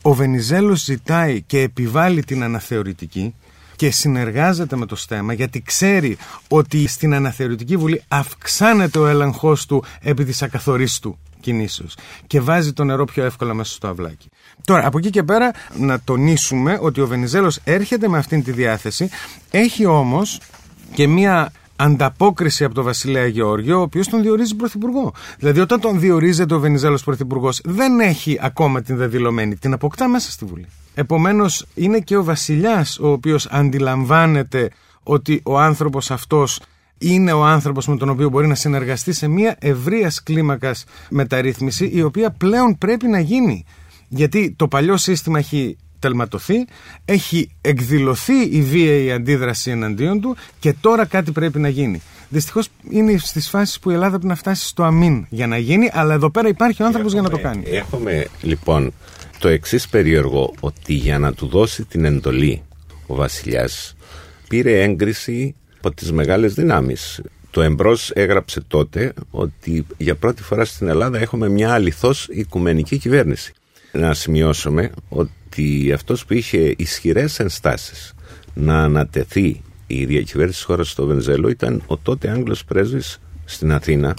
[0.03, 3.35] Ο Βενιζέλος ζητάει και επιβάλλει την αναθεωρητική
[3.77, 6.17] και συνεργάζεται με το στέμα γιατί ξέρει
[6.49, 12.85] ότι στην αναθεωρητική βουλή αυξάνεται ο έλεγχος του επί της ακαθορίστου κινήσεως και βάζει το
[12.85, 14.29] νερό πιο εύκολα μέσα στο αυλάκι.
[14.65, 19.09] Τώρα, από εκεί και πέρα να τονίσουμε ότι ο Βενιζέλος έρχεται με αυτήν τη διάθεση,
[19.51, 20.41] έχει όμως
[20.95, 25.12] και μία ανταπόκριση από τον Βασιλέα Γεώργιο, ο οποίος τον διορίζει πρωθυπουργό.
[25.38, 30.30] Δηλαδή, όταν τον διορίζεται ο Βενιζέλος πρωθυπουργός, δεν έχει ακόμα την δεδηλωμένη, την αποκτά μέσα
[30.30, 30.66] στη Βουλή.
[30.94, 34.70] Επομένως, είναι και ο Βασιλιάς ο οποίος αντιλαμβάνεται
[35.02, 36.61] ότι ο άνθρωπος αυτός
[36.98, 42.02] είναι ο άνθρωπος με τον οποίο μπορεί να συνεργαστεί σε μια ευρείας κλίμακας μεταρρύθμιση, η
[42.02, 43.64] οποία πλέον πρέπει να γίνει.
[44.08, 46.65] Γιατί το παλιό σύστημα έχει τελματωθεί,
[47.05, 52.03] έχει εκδηλωθεί η βίαιη αντίδραση εναντίον του και τώρα κάτι πρέπει να γίνει.
[52.29, 55.91] Δυστυχώς είναι στις φάσεις που η Ελλάδα πρέπει να φτάσει στο αμήν για να γίνει,
[55.93, 57.65] αλλά εδώ πέρα υπάρχει ο άνθρωπος για να το κάνει.
[57.67, 58.93] Έχουμε λοιπόν
[59.38, 62.62] το εξής περίεργο, ότι για να του δώσει την εντολή
[63.07, 63.97] ο βασιλιάς
[64.49, 67.21] πήρε έγκριση από τις μεγάλες δυνάμεις.
[67.51, 73.53] Το εμπρός έγραψε τότε ότι για πρώτη φορά στην Ελλάδα έχουμε μια αληθώς οικουμενική κυβέρνηση.
[73.93, 78.15] Να σημειώσουμε ότι ότι αυτός που είχε ισχυρές ενστάσεις
[78.55, 84.15] να ανατεθεί η διακυβέρνηση της χώρας στο Βενζέλο ήταν ο τότε Άγγλος πρέσβης στην Αθήνα.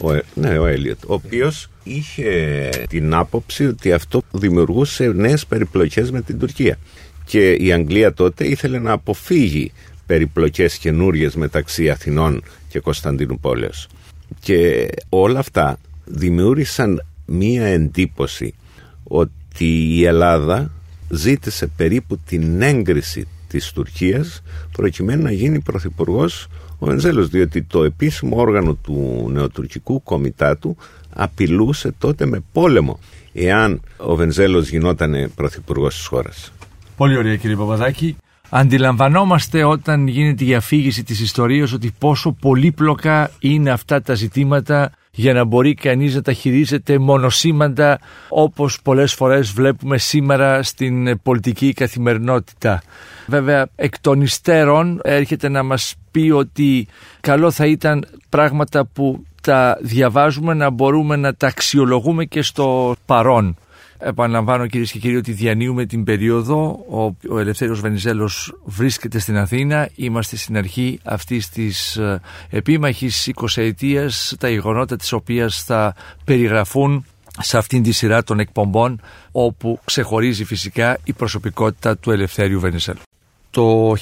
[0.00, 1.04] Ο, ε, ναι, ο Έλιοτ.
[1.06, 6.78] Ο οποίος είχε την άποψη ότι αυτό δημιουργούσε νέες περιπλοκές με την Τουρκία.
[7.24, 9.72] Και η Αγγλία τότε ήθελε να αποφύγει
[10.06, 13.88] περιπλοκές καινούριες μεταξύ Αθηνών και Κωνσταντίνου Πόλεως.
[14.40, 18.54] Και όλα αυτά δημιούργησαν μία εντύπωση
[19.04, 20.70] ότι ότι η Ελλάδα
[21.08, 26.46] ζήτησε περίπου την έγκριση της Τουρκίας προκειμένου να γίνει πρωθυπουργός
[26.78, 30.76] ο Βενζέλος διότι το επίσημο όργανο του νεοτουρκικού κομιτάτου
[31.14, 32.98] απειλούσε τότε με πόλεμο
[33.32, 36.52] εάν ο Βενζέλος γινόταν πρωθυπουργός της χώρας.
[36.96, 38.16] Πολύ ωραία κύριε Παπαδάκη.
[38.48, 45.32] Αντιλαμβανόμαστε όταν γίνεται η αφήγηση της ιστορίας ότι πόσο πολύπλοκα είναι αυτά τα ζητήματα για
[45.32, 47.98] να μπορεί κανείς να τα χειρίζεται μονοσήμαντα
[48.28, 52.82] όπως πολλές φορές βλέπουμε σήμερα στην πολιτική καθημερινότητα.
[53.26, 56.86] Βέβαια εκ των υστέρων έρχεται να μας πει ότι
[57.20, 63.56] καλό θα ήταν πράγματα που τα διαβάζουμε να μπορούμε να τα αξιολογούμε και στο παρόν.
[64.04, 69.88] Επαναλαμβάνω κυρίες και κύριοι ότι διανύουμε την περίοδο ο, ο Ελευθέριος Βενιζέλος βρίσκεται στην Αθήνα.
[69.94, 77.04] Είμαστε στην αρχή αυτής της ε, επίμαχης 20 ετίας, τα γεγονότα της οποίας θα περιγραφούν
[77.38, 79.00] σε αυτήν τη σειρά των εκπομπών
[79.32, 83.00] όπου ξεχωρίζει φυσικά η προσωπικότητα του Ελευθέριου Βενιζέλου.
[83.50, 83.94] Το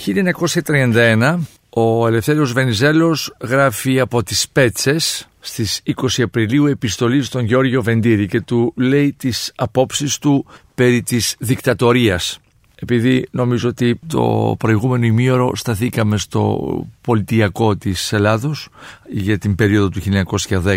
[0.64, 1.38] 1931
[1.70, 8.40] ο Ελευθέριος Βενιζέλος γράφει από τις Πέτσες στις 20 Απριλίου επιστολή στον Γιώργιο Βεντήρη και
[8.40, 12.40] του λέει τις απόψεις του περί της δικτατορίας.
[12.82, 16.58] Επειδή νομίζω ότι το προηγούμενο ημίωρο σταθήκαμε στο
[17.00, 18.68] πολιτιακό της Ελλάδος
[19.10, 20.00] για την περίοδο του
[20.62, 20.76] 1910.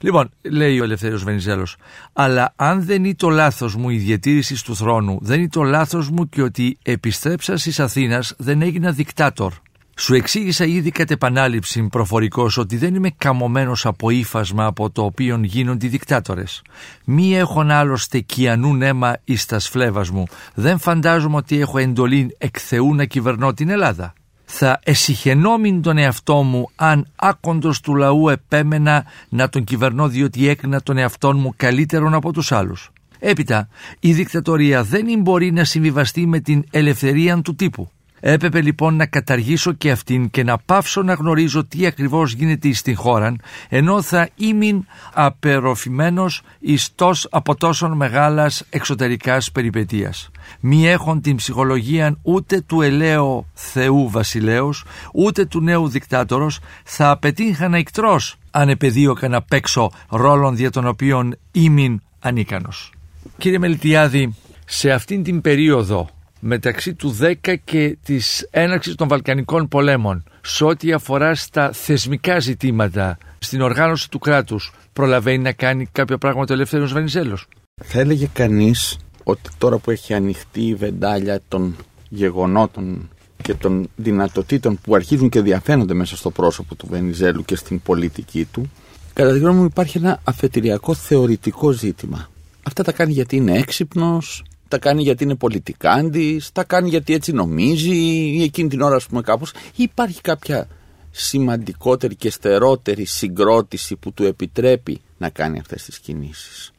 [0.00, 1.76] Λοιπόν, λέει ο Ελευθέριος Βενιζέλος,
[2.12, 6.10] αλλά αν δεν είναι το λάθος μου η διατήρηση του θρόνου, δεν είναι το λάθος
[6.10, 9.52] μου και ότι επιστρέψα στις Αθήνας δεν έγινα δικτάτορ.
[10.00, 15.40] Σου εξήγησα ήδη κατ' επανάληψη προφορικός ότι δεν είμαι καμωμένος από ύφασμα από το οποίο
[15.42, 16.62] γίνονται οι δικτάτορες.
[17.04, 20.24] Μη έχον άλλωστε κιανού αίμα εις τας σφλέβας μου.
[20.54, 24.12] Δεν φαντάζομαι ότι έχω εντολή εκ Θεού να κυβερνώ την Ελλάδα.
[24.44, 30.80] Θα εσυχαινόμην τον εαυτό μου αν άκοντος του λαού επέμενα να τον κυβερνώ διότι έκρινα
[30.80, 32.90] τον εαυτό μου καλύτερον από τους άλλους.
[33.18, 33.68] Έπειτα,
[34.00, 37.90] η δικτατορία δεν μπορεί να συμβιβαστεί με την ελευθερία του τύπου.
[38.20, 42.96] Έπρεπε λοιπόν να καταργήσω και αυτήν και να πάυσω να γνωρίζω τι ακριβώς γίνεται στην
[42.96, 43.36] χώρα,
[43.68, 50.30] ενώ θα ήμουν απεροφημένος ιστός από τόσων μεγάλας εξωτερικάς περιπετίας.
[50.60, 57.76] Μη έχουν την ψυχολογία ούτε του ελαίου Θεού βασιλέως, ούτε του νέου δικτάτορος, θα απαιτήχανα
[57.76, 62.92] εκτρός αν επεδίωκα να παίξω ρόλων δια των οποίων ήμουν ανίκανος.
[63.38, 66.08] Κύριε Μελτιάδη, σε αυτήν την περίοδο
[66.40, 73.18] μεταξύ του 10 και της έναρξης των Βαλκανικών πολέμων σε ό,τι αφορά στα θεσμικά ζητήματα,
[73.38, 77.46] στην οργάνωση του κράτους, προλαβαίνει να κάνει κάποια πράγματα ο Ελευθέριος Βενιζέλος;
[77.84, 81.76] Θα έλεγε κανείς ότι τώρα που έχει ανοιχτεί η βεντάλια των
[82.08, 83.10] γεγονότων
[83.42, 88.44] και των δυνατοτήτων που αρχίζουν και διαφαίνονται μέσα στο πρόσωπο του Βενιζέλου και στην πολιτική
[88.44, 88.70] του,
[89.12, 92.30] κατά τη γνώμη μου υπάρχει ένα αφετηριακό θεωρητικό ζήτημα.
[92.62, 97.32] Αυτά τα κάνει γιατί είναι έξυπνος, τα κάνει γιατί είναι πολιτικάντης, τα κάνει γιατί έτσι
[97.32, 97.96] νομίζει
[98.36, 100.68] ή εκείνη την ώρα ας πούμε κάπως υπάρχει κάποια
[101.10, 106.72] σημαντικότερη και στερότερη συγκρότηση που του επιτρέπει να κάνει αυτές τις κινήσεις.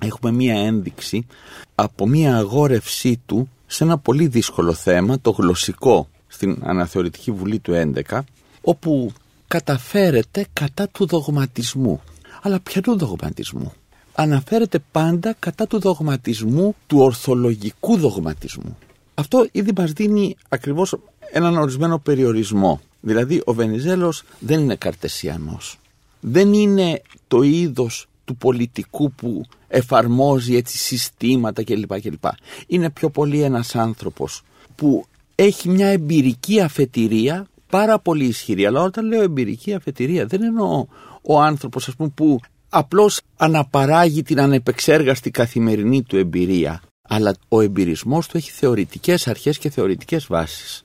[0.00, 1.26] Έχουμε μία ένδειξη
[1.74, 7.92] από μία αγόρευσή του σε ένα πολύ δύσκολο θέμα, το γλωσσικό, στην Αναθεωρητική Βουλή του
[8.10, 8.20] 11,
[8.60, 9.12] όπου
[9.48, 12.00] καταφέρεται κατά του δογματισμού.
[12.42, 13.72] Αλλά ποιανού δογματισμού;
[14.14, 18.78] Αναφέρεται πάντα κατά του δογματισμού, του ορθολογικού δογματισμού.
[19.14, 20.96] Αυτό ήδη μας δίνει ακριβώς
[21.32, 22.80] έναν ορισμένο περιορισμό.
[23.00, 25.78] Δηλαδή ο Βενιζέλος δεν είναι καρτεσιανός.
[26.20, 32.00] Δεν είναι το είδος του πολιτικού που εφαρμόζει έτσι συστήματα κλπ.
[32.00, 32.24] κλπ.
[32.66, 34.42] Είναι πιο πολύ ένας άνθρωπος
[34.74, 38.66] που έχει μια εμπειρική αφετηρία πάρα πολύ ισχυρή.
[38.66, 40.86] Αλλά όταν λέω εμπειρική αφετηρία δεν εννοώ
[41.22, 42.40] ο άνθρωπος ας πούμε, που
[42.74, 46.82] απλώς αναπαράγει την ανεπεξέργαστη καθημερινή του εμπειρία.
[47.02, 50.82] Αλλά ο εμπειρισμός του έχει θεωρητικές αρχές και θεωρητικές βάσεις.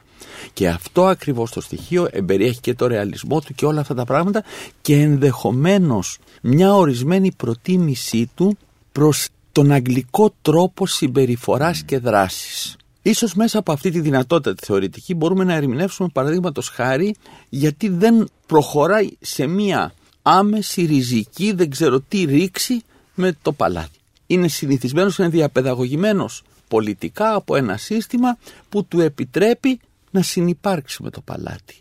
[0.53, 4.43] Και αυτό ακριβώς το στοιχείο εμπεριέχει και το ρεαλισμό του και όλα αυτά τα πράγματα
[4.81, 8.57] και ενδεχομένως μια ορισμένη προτίμησή του
[8.91, 12.75] προς τον αγγλικό τρόπο συμπεριφοράς και δράσης.
[13.01, 17.15] Ίσως μέσα από αυτή τη δυνατότητα τη θεωρητική μπορούμε να ερμηνεύσουμε παραδείγματος χάρη
[17.49, 19.93] γιατί δεν προχωράει σε μία
[20.29, 22.81] άμεση ριζική δεν ξέρω τι ρήξη
[23.15, 23.99] με το παλάτι.
[24.27, 28.37] Είναι συνηθισμένος, είναι διαπαιδαγωγημένος πολιτικά από ένα σύστημα
[28.69, 29.79] που του επιτρέπει
[30.11, 31.75] να συνυπάρξει με το παλάτι.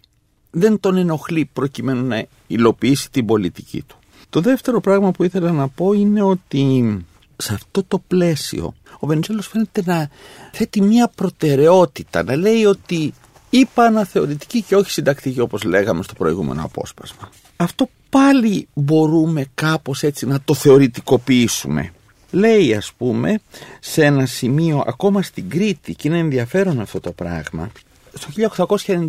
[0.50, 3.96] Δεν τον ενοχλεί προκειμένου να υλοποιήσει την πολιτική του.
[4.30, 6.96] Το δεύτερο πράγμα που ήθελα να πω είναι ότι
[7.36, 10.08] σε αυτό το πλαίσιο ο Βενιζέλος φαίνεται να
[10.52, 13.14] θέτει μια προτεραιότητα, να λέει ότι
[13.50, 17.28] είπα αναθεωρητική και όχι συντακτική όπως λέγαμε στο προηγούμενο απόσπασμα.
[17.56, 21.92] Αυτό πάλι μπορούμε κάπως έτσι να το θεωρητικοποιήσουμε.
[22.30, 23.40] Λέει ας πούμε
[23.80, 27.70] σε ένα σημείο ακόμα στην Κρήτη και είναι ενδιαφέρον αυτό το πράγμα
[28.14, 28.28] στο
[28.76, 29.08] 1899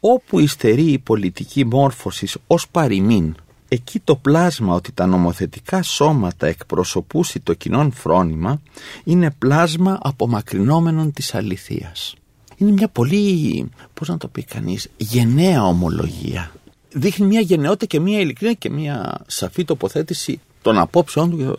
[0.00, 3.34] όπου υστερεί η πολιτική μόρφωσης ως παροιμήν
[3.68, 8.60] εκεί το πλάσμα ότι τα νομοθετικά σώματα εκπροσωπούσει το κοινόν φρόνημα
[9.04, 12.14] είναι πλάσμα απομακρυνόμενων της αληθείας.
[12.56, 16.50] Είναι μια πολύ, πώς να το πει κανείς, γενναία ομολογία.
[16.98, 21.56] Δείχνει μια γενναιότητα και μια ειλικρίνεια και μια σαφή τοποθέτηση των απόψεών του.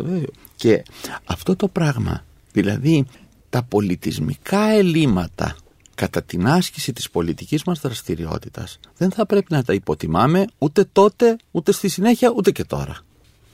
[0.56, 0.84] Και
[1.26, 3.06] αυτό το πράγμα, δηλαδή
[3.50, 5.56] τα πολιτισμικά ελλείμματα
[5.96, 11.38] κατά την άσκηση της πολιτικής μας δραστηριότητας δεν θα πρέπει να τα υποτιμάμε ούτε τότε,
[11.52, 12.98] ούτε στη συνέχεια, ούτε και τώρα.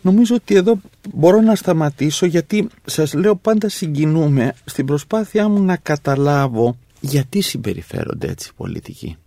[0.01, 0.79] Νομίζω ότι εδώ
[1.13, 8.27] μπορώ να σταματήσω γιατί σας λέω πάντα συγκινούμε στην προσπάθειά μου να καταλάβω γιατί συμπεριφέρονται
[8.27, 9.17] έτσι οι πολιτικοί.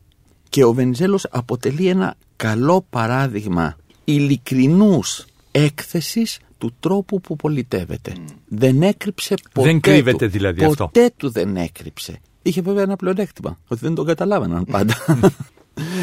[0.57, 8.13] Και ο Βενιζέλος αποτελεί ένα καλό παράδειγμα ειλικρινούς έκθεσης του τρόπου που πολιτεύεται.
[8.49, 10.33] Δεν έκρυψε ποτέ Δεν κρύβεται του.
[10.33, 10.85] δηλαδή ποτέ αυτό.
[10.85, 12.21] Ποτέ του δεν έκρυψε.
[12.43, 14.95] Είχε βέβαια ένα πλεονέκτημα, ότι δεν τον καταλάβαιναν πάντα.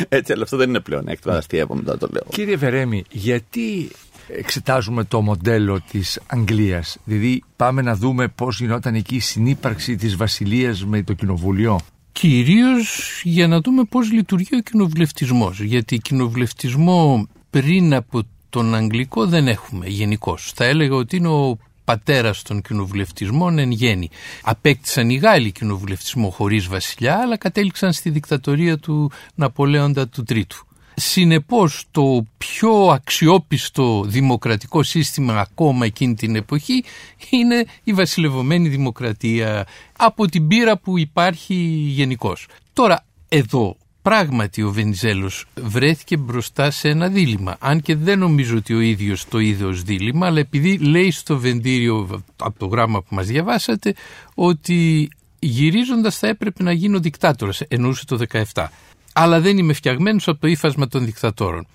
[0.10, 2.24] Έτσι, αλλά αυτό δεν είναι πλεονέκτημα, αστείευω μετά το λέω.
[2.30, 3.90] Κύριε Βερέμι, γιατί
[4.28, 10.16] εξετάζουμε το μοντέλο της Αγγλίας; Δηλαδή πάμε να δούμε πώς γινόταν εκεί η συνύπαρξη της
[10.16, 11.80] Βασιλείας με το Κοινοβουλίο.
[12.14, 15.62] Κυρίως για να δούμε πώς λειτουργεί ο κοινοβουλευτισμός.
[15.62, 20.52] Γιατί κοινοβουλευτισμό πριν από τον Αγγλικό δεν έχουμε γενικώς.
[20.56, 24.10] Θα έλεγα ότι είναι ο πατέρας των κοινοβουλευτισμών εν γέννη.
[24.44, 30.68] Απέκτησαν οι Γάλλοι κοινοβουλευτισμό χωρίς βασιλιά, αλλά κατέληξαν στη δικτατορία του Ναπολέοντα του Τρίτου.
[30.96, 36.84] Συνεπώς το πιο αξιόπιστο δημοκρατικό σύστημα ακόμα εκείνη την εποχή
[37.30, 41.54] είναι η βασιλευωμένη δημοκρατία από την πείρα που υπάρχει
[41.88, 42.48] γενικώς.
[42.74, 47.56] Τώρα εδώ πράγματι ο Βενιζέλος βρέθηκε μπροστά σε ένα δίλημα.
[47.60, 51.38] Αν και δεν νομίζω ότι ο ίδιος το είδε ως δίλημα, αλλά επειδή λέει στο
[51.38, 53.94] βεντήριο από το γράμμα που μας διαβάσατε
[54.36, 58.20] ότι γυρίζοντας θα έπρεπε να γίνω δικτάτορας, εννοούσε το
[58.54, 58.66] 17.
[59.14, 61.68] Αλλά δεν είμαι φτιαγμένος από το ύφασμα των δικτατόρων.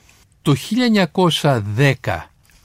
[0.42, 0.54] Το
[1.42, 1.92] 1910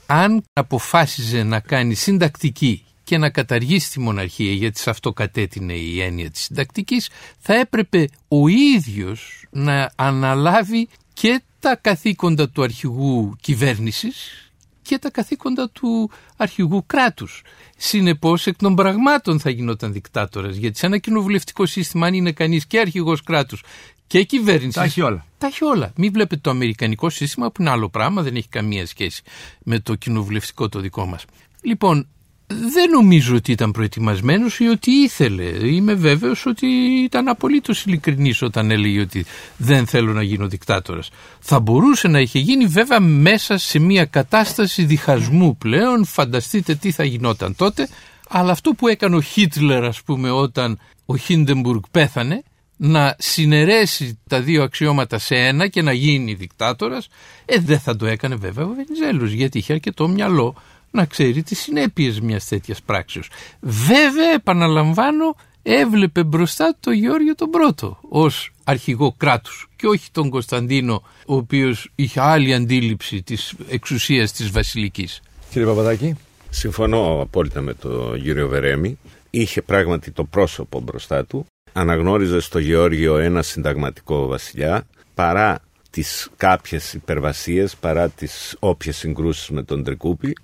[0.06, 6.00] αν αποφάσιζε να κάνει συντακτική και να καταργήσει τη μοναρχία γιατί σε αυτό κατέτεινε η
[6.00, 7.08] έννοια της συντακτικής
[7.38, 14.44] θα έπρεπε ο ίδιος να αναλάβει και τα καθήκοντα του αρχηγού κυβέρνησης
[14.84, 17.42] και τα καθήκοντα του αρχηγού κράτους.
[17.76, 22.66] Συνεπώς εκ των πραγμάτων θα γινόταν δικτάτορας γιατί σε ένα κοινοβουλευτικό σύστημα αν είναι κανείς
[22.66, 23.62] και αρχηγός κράτους
[24.06, 24.74] και κυβέρνησης.
[24.74, 25.24] Τα έχει όλα.
[25.38, 25.92] Τα έχει όλα.
[25.96, 29.22] Μην βλέπετε το αμερικανικό σύστημα που είναι άλλο πράγμα, δεν έχει καμία σχέση
[29.62, 31.24] με το κοινοβουλευτικό το δικό μας.
[31.62, 32.08] Λοιπόν,
[32.46, 35.44] δεν νομίζω ότι ήταν προετοιμασμένος ή ότι ήθελε.
[35.68, 36.66] Είμαι βέβαιος ότι
[37.04, 39.24] ήταν απολύτως ειλικρινής όταν έλεγε ότι
[39.56, 41.10] δεν θέλω να γίνω δικτάτορας.
[41.40, 46.04] Θα μπορούσε να είχε γίνει βέβαια μέσα σε μια κατάσταση διχασμού πλέον.
[46.04, 47.88] Φανταστείτε τι θα γινόταν τότε.
[48.28, 52.42] Αλλά αυτό που έκανε ο Χίτλερ ας πούμε όταν ο Χίντεμπουργκ πέθανε
[52.76, 57.08] να συνερέσει τα δύο αξιώματα σε ένα και να γίνει δικτάτορας,
[57.44, 60.54] ε, δεν θα το έκανε βέβαια ο Βενιζέλος γιατί είχε αρκετό μυαλό
[60.94, 63.30] να ξέρει τις συνέπειες μιας τέτοιας πράξεως.
[63.60, 71.02] Βέβαια, επαναλαμβάνω, έβλεπε μπροστά το Γεώργιο τον Πρώτο ως αρχηγό κράτους και όχι τον Κωνσταντίνο
[71.26, 75.20] ο οποίος είχε άλλη αντίληψη της εξουσίας της βασιλικής.
[75.50, 76.16] Κύριε Παπαδάκη.
[76.50, 78.98] Συμφωνώ απόλυτα με τον κύριο Βερέμι.
[79.30, 81.46] Είχε πράγματι το πρόσωπο μπροστά του.
[81.72, 89.62] Αναγνώριζε στο Γεώργιο ένα συνταγματικό βασιλιά παρά τις κάποιες υπερβασίες, παρά τις όποιες συγκρούσεις με
[89.62, 90.36] τον Τρικούπη.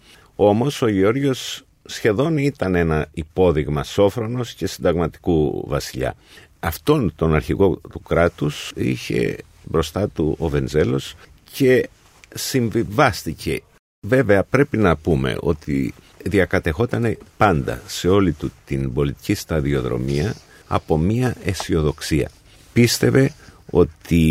[0.43, 6.14] Όμως ο Γεώργιος σχεδόν ήταν ένα υπόδειγμα σόφρονος και συνταγματικού βασιλιά.
[6.61, 11.14] Αυτόν τον αρχηγό του κράτους είχε μπροστά του ο Βενζέλος
[11.53, 11.88] και
[12.34, 13.62] συμβιβάστηκε.
[14.07, 20.34] Βέβαια πρέπει να πούμε ότι διακατεχόταν πάντα σε όλη του την πολιτική σταδιοδρομία
[20.66, 22.30] από μία αισιοδοξία.
[22.72, 23.32] Πίστευε
[23.70, 24.22] ότι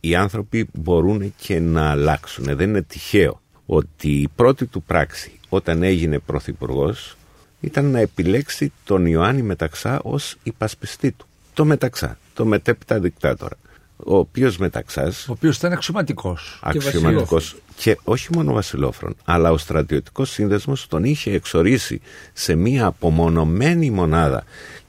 [0.00, 2.44] οι άνθρωποι μπορούν και να αλλάξουν.
[2.44, 3.40] Δεν είναι τυχαίο
[3.72, 7.16] ότι η πρώτη του πράξη όταν έγινε πρωθυπουργός
[7.60, 11.26] ήταν να επιλέξει τον Ιωάννη Μεταξά ως υπασπιστή του.
[11.54, 13.56] Το Μεταξά, το μετέπειτα δικτάτορα.
[13.96, 15.02] Ο οποίος Μεταξά.
[15.02, 16.60] Ο οποίος ήταν αξιωματικός.
[16.62, 17.56] Αξιωματικός.
[17.76, 22.00] Και, και όχι μόνο βασιλόφρον, αλλά ο στρατιωτικός σύνδεσμος τον είχε εξορίσει
[22.32, 24.44] σε μία απομονωμένη μονάδα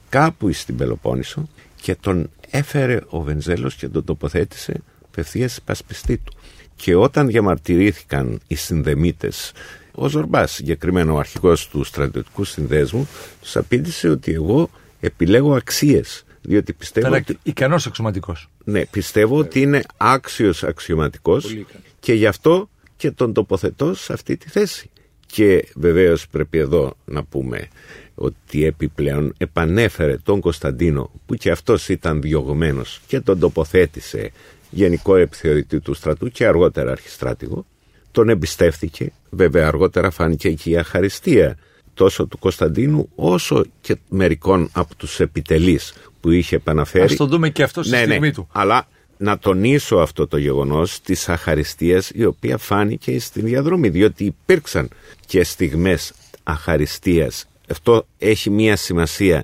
[0.09, 1.47] κάπου στην Πελοπόννησο
[1.81, 6.33] και τον έφερε ο Βενζέλος και τον τοποθέτησε απευθείας υπασπιστή του.
[6.81, 9.51] Και όταν διαμαρτυρήθηκαν οι συνδεμίτες
[9.91, 13.07] ο Ζορμπάς, συγκεκριμένο ο αρχηγός του στρατιωτικού συνδέσμου,
[13.41, 14.69] τους απήντησε ότι εγώ
[14.99, 16.25] επιλέγω αξίες.
[16.41, 17.07] Διότι πιστεύω.
[17.07, 17.37] Ήταν ότι...
[17.43, 18.49] ικανός αξιωματικός.
[18.63, 21.57] Ναι, πιστεύω ότι είναι άξιος αξιωματικός
[21.99, 24.89] και γι' αυτό και τον τοποθετώ σε αυτή τη θέση.
[25.25, 27.67] Και βεβαίως πρέπει εδώ να πούμε
[28.15, 34.31] ότι επιπλέον επανέφερε τον Κωνσταντίνο που και αυτός ήταν διωγμένος και τον τοποθέτησε
[34.71, 37.65] γενικό επιθεωρητή του στρατού και αργότερα αρχιστράτηγο
[38.11, 39.11] τον εμπιστεύτηκε.
[39.29, 41.57] Βέβαια αργότερα φάνηκε και η αχαριστία
[41.93, 47.03] τόσο του Κωνσταντίνου όσο και μερικών από τους επιτελείς που είχε επαναφέρει.
[47.03, 48.47] Ας το δούμε και αυτό στη ναι, στιγμή ναι, του.
[48.51, 54.89] Αλλά να τονίσω αυτό το γεγονός της αχαριστίας η οποία φάνηκε στην διαδρομή διότι υπήρξαν
[55.25, 56.13] και στιγμές
[56.43, 57.45] αχαριστίας.
[57.69, 59.43] Αυτό έχει μία σημασία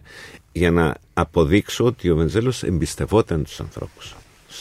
[0.51, 4.15] για να αποδείξω ότι ο Βενζέλος εμπιστευόταν τους ανθρώπους.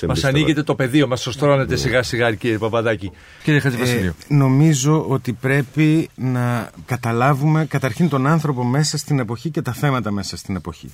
[0.08, 3.12] Μας ανοίγεται το πεδίο, μας στρώνετε σιγά σιγά, κύριε Παπαδάκη.
[3.42, 4.14] Κύριε Χατζηβασιλείου.
[4.28, 10.10] Ε, νομίζω ότι πρέπει να καταλάβουμε καταρχήν τον άνθρωπο μέσα στην εποχή και τα θέματα
[10.10, 10.90] μέσα στην εποχή.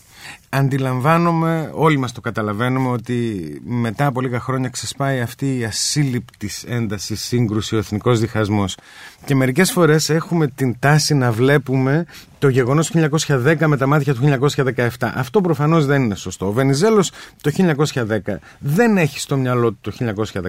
[0.55, 7.23] Αντιλαμβάνομαι, όλοι μας το καταλαβαίνουμε, ότι μετά από λίγα χρόνια ξεσπάει αυτή η ασύλληπτης έντασης,
[7.23, 8.77] σύγκρουση, ο εθνικός διχασμός.
[9.25, 12.07] Και μερικές φορές έχουμε την τάση να βλέπουμε
[12.39, 15.13] το γεγονός του 1910 με τα μάτια του 1917.
[15.15, 16.47] Αυτό προφανώς δεν είναι σωστό.
[16.47, 19.93] Ο Βενιζέλος το 1910 δεν έχει στο μυαλό του το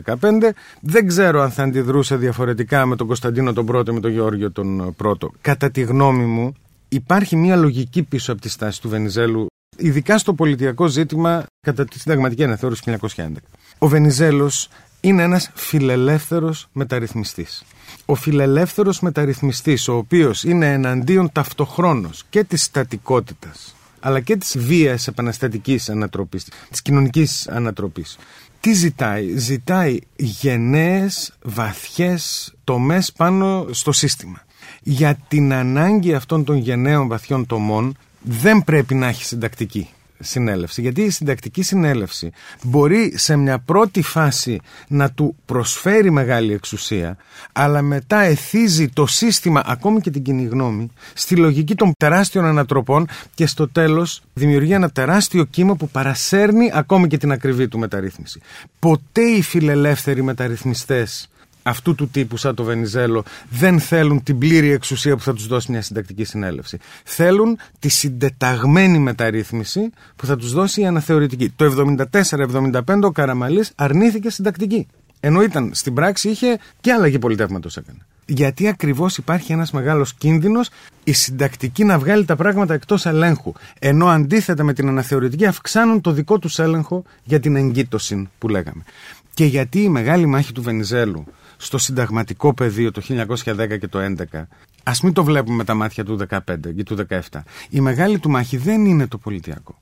[0.05, 0.53] 1915.
[0.79, 4.93] Δεν ξέρω αν θα αντιδρούσε διαφορετικά με τον Κωνσταντίνο τον πρώτο με τον Γεώργιο τον
[4.95, 5.31] πρώτο.
[5.41, 6.53] Κατά τη γνώμη μου
[6.89, 9.47] υπάρχει μια λογική πίσω από τη στάση του Βενιζέλου
[9.77, 13.31] ειδικά στο πολιτικό ζήτημα κατά τη συνταγματική αναθεώρηση του 1911.
[13.77, 14.69] Ο Βενιζέλος
[15.01, 17.63] είναι ένας φιλελεύθερος μεταρρυθμιστής
[18.05, 25.07] ο φιλελεύθερος μεταρρυθμιστής, ο οποίος είναι εναντίον ταυτοχρόνως και της στατικότητας, αλλά και της βίας
[25.07, 28.17] επαναστατικής ανατροπής, της κοινωνικής ανατροπής.
[28.59, 34.41] Τι ζητάει, ζητάει γενναίες, βαθιές τομές πάνω στο σύστημα.
[34.81, 39.89] Για την ανάγκη αυτών των γενναίων βαθιών τομών δεν πρέπει να έχει συντακτική
[40.23, 40.81] συνέλευση.
[40.81, 42.31] Γιατί η συντακτική συνέλευση
[42.63, 47.17] μπορεί σε μια πρώτη φάση να του προσφέρει μεγάλη εξουσία,
[47.51, 53.07] αλλά μετά εθίζει το σύστημα, ακόμη και την κοινή γνώμη, στη λογική των τεράστιων ανατροπών
[53.33, 58.41] και στο τέλος δημιουργεί ένα τεράστιο κύμα που παρασέρνει ακόμη και την ακριβή του μεταρρύθμιση.
[58.79, 61.27] Ποτέ οι φιλελεύθεροι μεταρρυθμιστές
[61.63, 65.71] αυτού του τύπου σαν το Βενιζέλο δεν θέλουν την πλήρη εξουσία που θα τους δώσει
[65.71, 66.77] μια συντακτική συνέλευση.
[67.03, 71.49] Θέλουν τη συντεταγμένη μεταρρύθμιση που θα τους δώσει η αναθεωρητική.
[71.49, 74.87] Το 74-75 ο Καραμαλής αρνήθηκε συντακτική.
[75.19, 77.99] Ενώ ήταν στην πράξη είχε και αλλαγή πολιτεύματος έκανε.
[78.25, 80.69] Γιατί ακριβώς υπάρχει ένας μεγάλος κίνδυνος
[81.03, 83.53] η συντακτική να βγάλει τα πράγματα εκτός ελέγχου.
[83.79, 88.83] Ενώ αντίθετα με την αναθεωρητική αυξάνουν το δικό τους έλεγχο για την εγκύτωση που λέγαμε.
[89.33, 91.25] Και γιατί η μεγάλη μάχη του Βενιζέλου
[91.63, 93.01] στο συνταγματικό πεδίο το
[93.45, 93.99] 1910 και το
[94.33, 94.43] 11,
[94.83, 96.39] ας μην το βλέπουμε με τα μάτια του 15
[96.75, 97.19] και του 17.
[97.69, 99.81] Η μεγάλη του μάχη δεν είναι το πολιτιακό.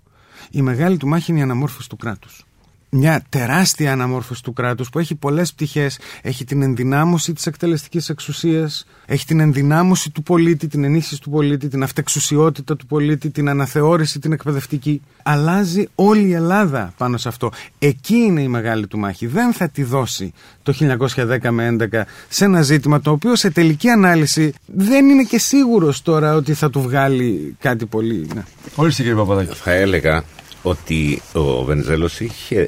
[0.52, 2.46] Η μεγάλη του μάχη είναι η αναμόρφωση του κράτους.
[2.92, 6.00] Μια τεράστια αναμόρφωση του κράτους που έχει πολλές πτυχές.
[6.22, 11.68] Έχει την ενδυνάμωση της εκτελεστικής εξουσίας, έχει την ενδυνάμωση του πολίτη, την ενίσχυση του πολίτη,
[11.68, 15.02] την αυτεξουσιότητα του πολίτη, την αναθεώρηση, την εκπαιδευτική.
[15.24, 17.52] Αλλάζει όλη η Ελλάδα πάνω σε αυτό.
[17.80, 19.28] Εκεί είναι η μεγάλη του μάχη.
[19.28, 20.34] Δεν θα τη δώσει
[20.64, 20.74] το
[21.16, 26.02] 1910 με 11 σε ένα ζήτημα το οποίο σε τελική ανάλυση δεν είναι και σίγουρος
[26.02, 28.28] τώρα ότι θα του βγάλει κάτι πολύ.
[28.36, 28.44] Ναι.
[28.76, 29.56] Όλοι κύριε Παπαδάκη.
[29.56, 30.24] Θα έλεγα
[30.62, 32.68] ότι ο Βενζέλος είχε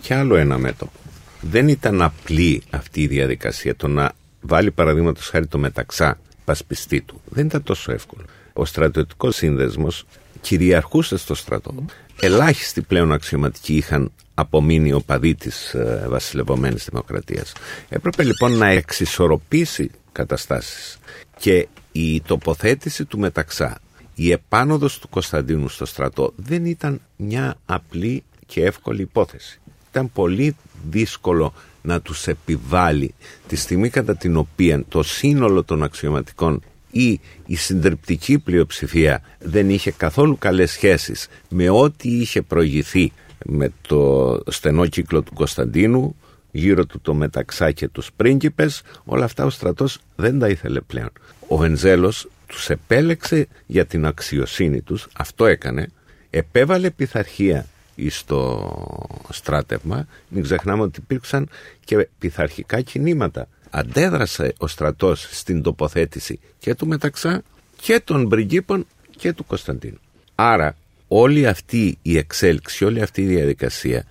[0.00, 0.92] και άλλο ένα μέτωπο.
[1.40, 7.20] Δεν ήταν απλή αυτή η διαδικασία το να βάλει παραδείγματος χάρη το μεταξά πασπιστή του.
[7.28, 8.24] Δεν ήταν τόσο εύκολο.
[8.52, 10.04] Ο στρατιωτικός σύνδεσμος
[10.40, 11.74] κυριαρχούσε στο στρατό.
[12.20, 17.52] Ελάχιστοι πλέον αξιωματικοί είχαν απομείνει οπαδοί της ε, βασιλευωμένη δημοκρατίας.
[17.88, 20.98] Έπρεπε λοιπόν να εξισορροπήσει καταστάσεις.
[21.38, 23.78] Και η τοποθέτηση του μεταξά,
[24.14, 29.60] η επάνωδος του Κωνσταντίνου στο στρατό δεν ήταν μια απλή και εύκολη υπόθεση
[29.90, 30.56] ήταν πολύ
[30.90, 33.14] δύσκολο να τους επιβάλλει.
[33.48, 39.90] Τη στιγμή κατά την οποία το σύνολο των αξιωματικών ή η συντριπτική πλειοψηφία δεν είχε
[39.90, 43.12] καθόλου καλές σχέσεις με ό,τι είχε προηγηθεί
[43.44, 46.16] με το στενό κύκλο του Κωνσταντίνου
[46.50, 51.10] γύρω του το μεταξά και τους πρίγκιπες όλα αυτά ο στρατός δεν τα ήθελε πλέον.
[51.48, 55.88] Ο Βενζέλος τους επέλεξε για την αξιοσύνη τους αυτό έκανε
[56.30, 57.66] επέβαλε πειθαρχία
[58.08, 61.48] στο στράτευμα, μην ξεχνάμε ότι υπήρξαν
[61.84, 63.48] και πειθαρχικά κινήματα.
[63.70, 67.42] Αντέδρασε ο στρατός στην τοποθέτηση και του Μεταξά
[67.80, 68.86] και των Μπριγκίπων
[69.16, 69.98] και του Κωνσταντίνου.
[70.34, 70.76] Άρα
[71.08, 74.04] όλη αυτή η εξέλιξη, όλη αυτή η διαδικασία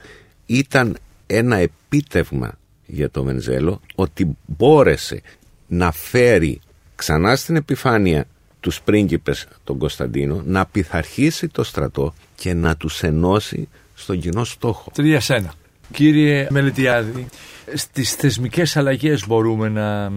[0.46, 5.22] ήταν ένα επίτευγμα για το Βενζέλο ότι μπόρεσε
[5.68, 6.62] να φέρει
[6.96, 8.26] ξανά στην επιφάνεια
[8.60, 13.68] τους πρίγκιπες τον Κωνσταντίνο να πειθαρχήσει το στρατό και να τους ενώσει
[14.00, 14.91] στον κοινό στόχο.
[14.93, 15.54] Τρία σένα.
[15.91, 17.28] Κύριε Μελετιάδη,
[17.74, 20.12] στις θεσμικές αλλαγές μπορούμε να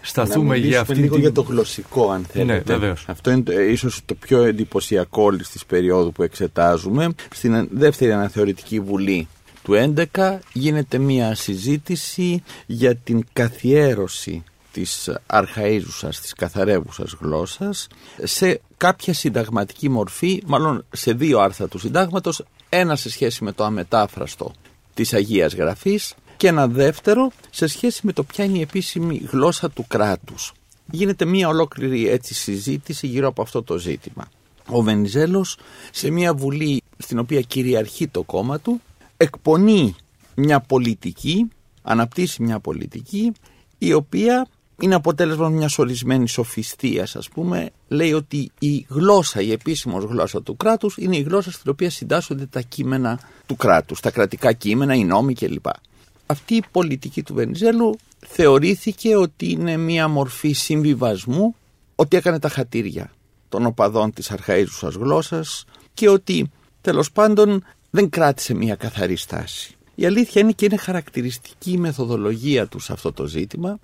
[0.00, 1.20] σταθούμε να για αυτή λίγο την...
[1.20, 2.72] για το γλωσσικό αν θέλετε.
[2.72, 3.04] Ναι, βεβαίως.
[3.08, 7.08] Αυτό είναι το- ε, ίσως το πιο εντυπωσιακό όλης της περίοδου που εξετάζουμε.
[7.34, 9.28] Στην δεύτερη αναθεωρητική βουλή
[9.62, 17.86] του 11 γίνεται μια συζήτηση για την καθιέρωση της αρχαίζουσας, της καθαρεύουσας γλώσσας
[18.22, 22.42] σε κάποια συνταγματική μορφή, μάλλον σε δύο άρθρα του συντάγματος,
[22.78, 24.52] ένα σε σχέση με το αμετάφραστο
[24.94, 29.70] της Αγίας Γραφής και ένα δεύτερο σε σχέση με το ποια είναι η επίσημη γλώσσα
[29.70, 30.52] του κράτους.
[30.90, 34.28] Γίνεται μια ολόκληρη έτσι συζήτηση γύρω από αυτό το ζήτημα.
[34.68, 35.56] Ο Βενιζέλος
[35.90, 38.80] σε μια βουλή στην οποία κυριαρχεί το κόμμα του
[39.16, 39.94] εκπονεί
[40.34, 41.48] μια πολιτική,
[41.82, 43.32] αναπτύσσει μια πολιτική
[43.78, 44.46] η οποία
[44.80, 47.70] είναι αποτέλεσμα μιας ορισμένης σοφιστίας, ας πούμε.
[47.88, 52.46] Λέει ότι η γλώσσα, η επίσημος γλώσσα του κράτους είναι η γλώσσα στην οποία συντάσσονται
[52.46, 55.66] τα κείμενα του κράτους, τα κρατικά κείμενα, οι νόμοι κλπ.
[56.26, 61.54] Αυτή η πολιτική του Βενιζέλου θεωρήθηκε ότι είναι μια μορφή συμβιβασμού,
[61.94, 63.10] ότι έκανε τα χατήρια
[63.48, 65.64] των οπαδών της αρχαίζουσας γλώσσας
[65.94, 66.50] και ότι
[66.80, 69.74] τέλος πάντων δεν κράτησε μια καθαρή στάση.
[69.94, 73.78] Η αλήθεια είναι και είναι χαρακτηριστική η μεθοδολογία τους σε αυτό το ζήτημα.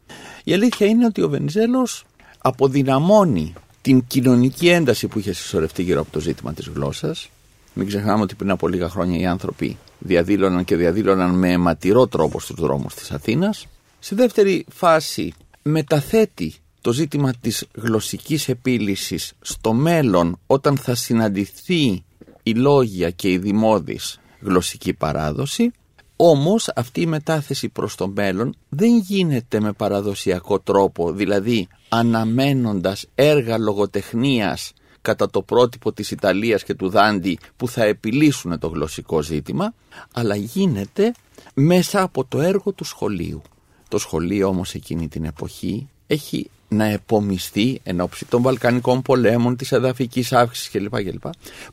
[0.44, 2.04] Η αλήθεια είναι ότι ο Βενιζέλος
[2.38, 7.30] αποδυναμώνει την κοινωνική ένταση που είχε συσσωρευτεί γύρω από το ζήτημα της γλώσσας.
[7.74, 12.40] Μην ξεχνάμε ότι πριν από λίγα χρόνια οι άνθρωποι διαδήλωναν και διαδήλωναν με αιματηρό τρόπο
[12.40, 13.66] στους δρόμους της Αθήνας.
[13.98, 15.32] Στη δεύτερη φάση
[15.62, 22.04] μεταθέτει το ζήτημα της γλωσσικής επίλυσης στο μέλλον όταν θα συναντηθεί
[22.42, 25.72] η λόγια και η δημόδης γλωσσική παράδοση
[26.22, 33.58] όμως αυτή η μετάθεση προς το μέλλον δεν γίνεται με παραδοσιακό τρόπο, δηλαδή αναμένοντας έργα
[33.58, 39.74] λογοτεχνίας κατά το πρότυπο της Ιταλίας και του Δάντι που θα επιλύσουν το γλωσσικό ζήτημα,
[40.12, 41.12] αλλά γίνεται
[41.54, 43.42] μέσα από το έργο του σχολείου.
[43.88, 49.72] Το σχολείο όμως εκείνη την εποχή έχει να επομιστεί εν ώψη των Βαλκανικών πολέμων, της
[49.72, 51.02] εδαφικής αύξησης κλπ.
[51.02, 51.24] κλπ.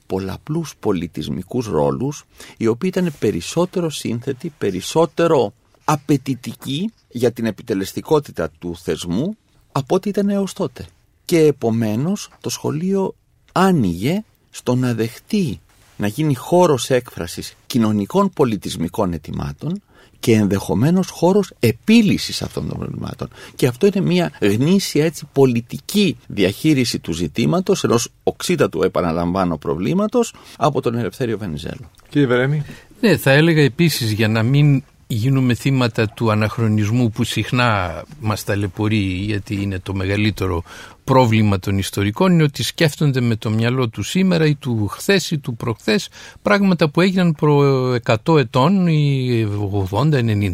[0.05, 2.25] πολλαπλούς πολιτισμικούς ρόλους
[2.57, 9.37] οι οποίοι ήταν περισσότερο σύνθετοι, περισσότερο απαιτητικοί για την επιτελεστικότητα του θεσμού
[9.71, 10.85] από ό,τι ήταν έως τότε.
[11.25, 13.15] Και επομένως το σχολείο
[13.51, 15.59] άνοιγε στο να δεχτεί
[15.97, 19.81] να γίνει χώρος έκφρασης κοινωνικών πολιτισμικών ετοιμάτων
[20.19, 23.29] και ενδεχομένως χώρος επίλυσης αυτών των προβλημάτων.
[23.55, 30.81] Και αυτό είναι μια γνήσια έτσι πολιτική διαχείριση του ζητήματος ενός οξύτατου επαναλαμβάνω προβλήματος από
[30.81, 31.91] τον Ελευθέριο Βενιζέλο.
[32.09, 32.63] Κύριε Βερέμι.
[32.99, 38.97] Ναι, θα έλεγα επίσης για να μην γίνουμε θύματα του αναχρονισμού που συχνά μας ταλαιπωρεί
[38.97, 40.63] γιατί είναι το μεγαλύτερο
[41.03, 45.37] πρόβλημα των ιστορικών είναι ότι σκέφτονται με το μυαλό του σήμερα ή του χθες ή
[45.37, 46.09] του προχθές
[46.41, 47.95] πράγματα που έγιναν προ
[48.25, 49.47] 100 ετών ή
[49.89, 50.53] 80-90.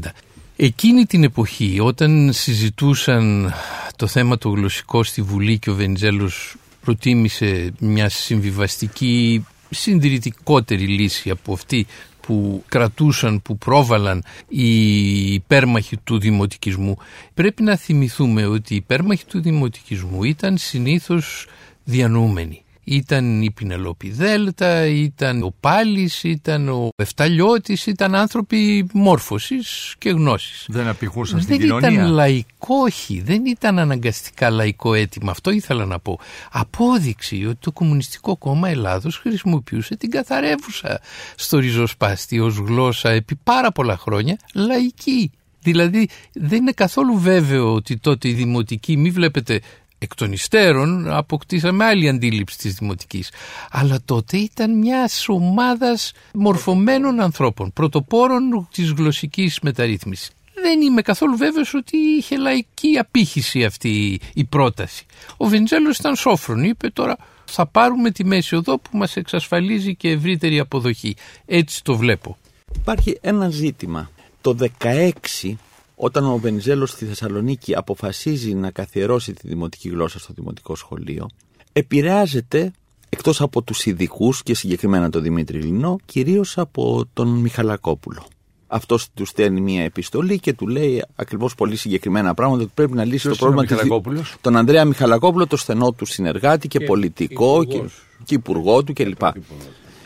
[0.56, 3.54] Εκείνη την εποχή όταν συζητούσαν
[3.96, 11.54] το θέμα το γλωσσικό στη Βουλή και ο Βενιζέλος προτίμησε μια συμβιβαστική συντηρητικότερη λύση από
[11.54, 11.86] αυτή
[12.28, 16.98] που κρατούσαν, που πρόβαλαν οι υπέρμαχοι του δημοτικισμού.
[17.34, 21.48] Πρέπει να θυμηθούμε ότι οι υπέρμαχοι του δημοτικισμού ήταν συνήθως
[21.84, 22.63] διανοούμενοι.
[22.84, 30.66] Ήταν η Πινελόπη Δέλτα, ήταν ο Πάλης, ήταν ο Εφταλιώτης, ήταν άνθρωποι μόρφωσης και γνώσης.
[30.70, 31.92] Δεν απηχούσαν στην δεν κοινωνία.
[31.92, 35.32] ήταν λαϊκό, όχι, δεν ήταν αναγκαστικά λαϊκό αίτημα.
[35.32, 36.20] Αυτό ήθελα να πω.
[36.52, 41.02] Απόδειξη ότι το Κομμουνιστικό Κόμμα Ελλάδος χρησιμοποιούσε την καθαρεύουσα
[41.36, 45.32] στο ριζοσπάστη ως γλώσσα επί πάρα πολλά χρόνια λαϊκή.
[45.64, 49.62] Δηλαδή δεν είναι καθόλου βέβαιο ότι τότε η δημοτική, μη βλέπετε
[50.04, 53.32] εκ των υστέρων αποκτήσαμε άλλη αντίληψη της δημοτικής.
[53.72, 60.32] Αλλά τότε ήταν μιας ομάδας μορφωμένων ανθρώπων, πρωτοπόρων της γλωσσικής μεταρρύθμισης.
[60.54, 65.06] Δεν είμαι καθόλου βέβαιος ότι είχε λαϊκή απήχηση αυτή η πρόταση.
[65.38, 70.10] Ο Βενιζέλος ήταν σόφρον, είπε τώρα θα πάρουμε τη μέση οδό που μας εξασφαλίζει και
[70.10, 71.16] ευρύτερη αποδοχή.
[71.46, 72.38] Έτσι το βλέπω.
[72.76, 74.10] Υπάρχει ένα ζήτημα.
[74.42, 75.58] Το 16
[76.04, 81.30] όταν ο Βενιζέλος στη Θεσσαλονίκη αποφασίζει να καθιερώσει τη δημοτική γλώσσα στο δημοτικό σχολείο,
[81.74, 82.72] επηρεάζεται
[83.10, 88.26] εκτός από τους ειδικούς και συγκεκριμένα τον Δημήτρη Λινό, κυρίως από τον Μιχαλακόπουλο.
[88.68, 93.04] Αυτό του στέλνει μια επιστολή και του λέει ακριβώς πολύ συγκεκριμένα πράγματα ότι πρέπει να
[93.06, 96.68] λύσει Ποιος το είναι ο πρόβλημα της- Μιχαλακόπουλος; Τον Ανδρέα Μιχαλακόπουλο, το στενό του συνεργάτη
[96.68, 97.82] και, πολιτικό και,
[98.24, 99.22] και υπουργό του κλπ.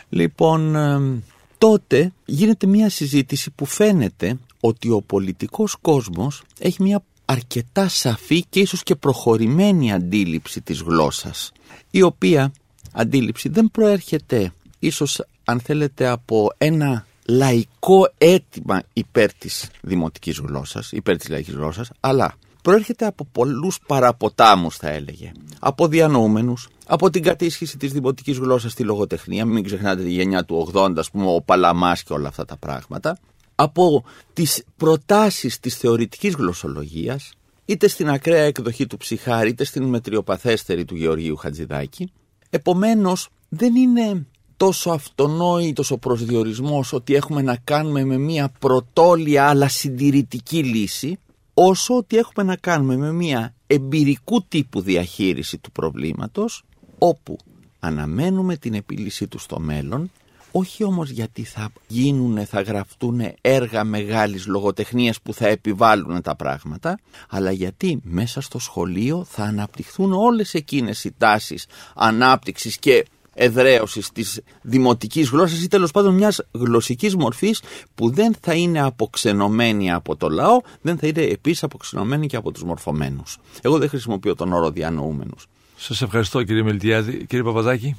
[0.08, 1.20] Λοιπόν, εμ,
[1.58, 8.60] τότε γίνεται μια συζήτηση που φαίνεται ότι ο πολιτικός κόσμος έχει μια αρκετά σαφή και
[8.60, 11.52] ίσως και προχωρημένη αντίληψη της γλώσσας
[11.90, 12.52] η οποία
[12.92, 21.16] αντίληψη δεν προέρχεται ίσως αν θέλετε από ένα λαϊκό αίτημα υπέρ της δημοτικής γλώσσας, υπέρ
[21.16, 25.32] της λαϊκής γλώσσας, αλλά προέρχεται από πολλούς παραποτάμους θα έλεγε.
[25.58, 30.68] Από διανοούμενους, από την κατήσχηση της δημοτικής γλώσσας στη λογοτεχνία, μην ξεχνάτε τη γενιά του
[30.74, 33.18] 80, ας πούμε, ο Παλαμάς και όλα αυτά τα πράγματα,
[33.60, 37.32] από τις προτάσεις της θεωρητικής γλωσσολογίας,
[37.64, 42.12] είτε στην ακραία εκδοχή του Ψυχάρη, είτε στην μετριοπαθέστερη του Γεωργίου Χατζηδάκη.
[42.50, 49.68] Επομένως, δεν είναι τόσο αυτονόητος ο προσδιορισμός ότι έχουμε να κάνουμε με μια πρωτόλια αλλά
[49.68, 51.18] συντηρητική λύση,
[51.54, 56.64] όσο ότι έχουμε να κάνουμε με μια εμπειρικού τύπου διαχείριση του προβλήματος,
[56.98, 57.36] όπου
[57.78, 60.10] αναμένουμε την επίλυσή του στο μέλλον,
[60.52, 66.98] όχι όμως γιατί θα γίνουν, θα γραφτούν έργα μεγάλης λογοτεχνίας που θα επιβάλλουν τα πράγματα,
[67.28, 73.06] αλλά γιατί μέσα στο σχολείο θα αναπτυχθούν όλες εκείνες οι τάσεις ανάπτυξης και
[73.38, 77.62] εδραίωσης της δημοτικής γλώσσας ή τέλος πάντων μιας γλωσσικής μορφής
[77.94, 82.52] που δεν θα είναι αποξενωμένη από το λαό, δεν θα είναι επίσης αποξενωμένη και από
[82.52, 83.38] τους μορφωμένους.
[83.62, 85.46] Εγώ δεν χρησιμοποιώ τον όρο διανοούμενους.
[85.76, 87.26] Σας ευχαριστώ κύριε Μελτιάδη.
[87.26, 87.96] Κύριε Παπαδάκη.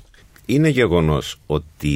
[0.49, 1.95] Είναι γεγονός ότι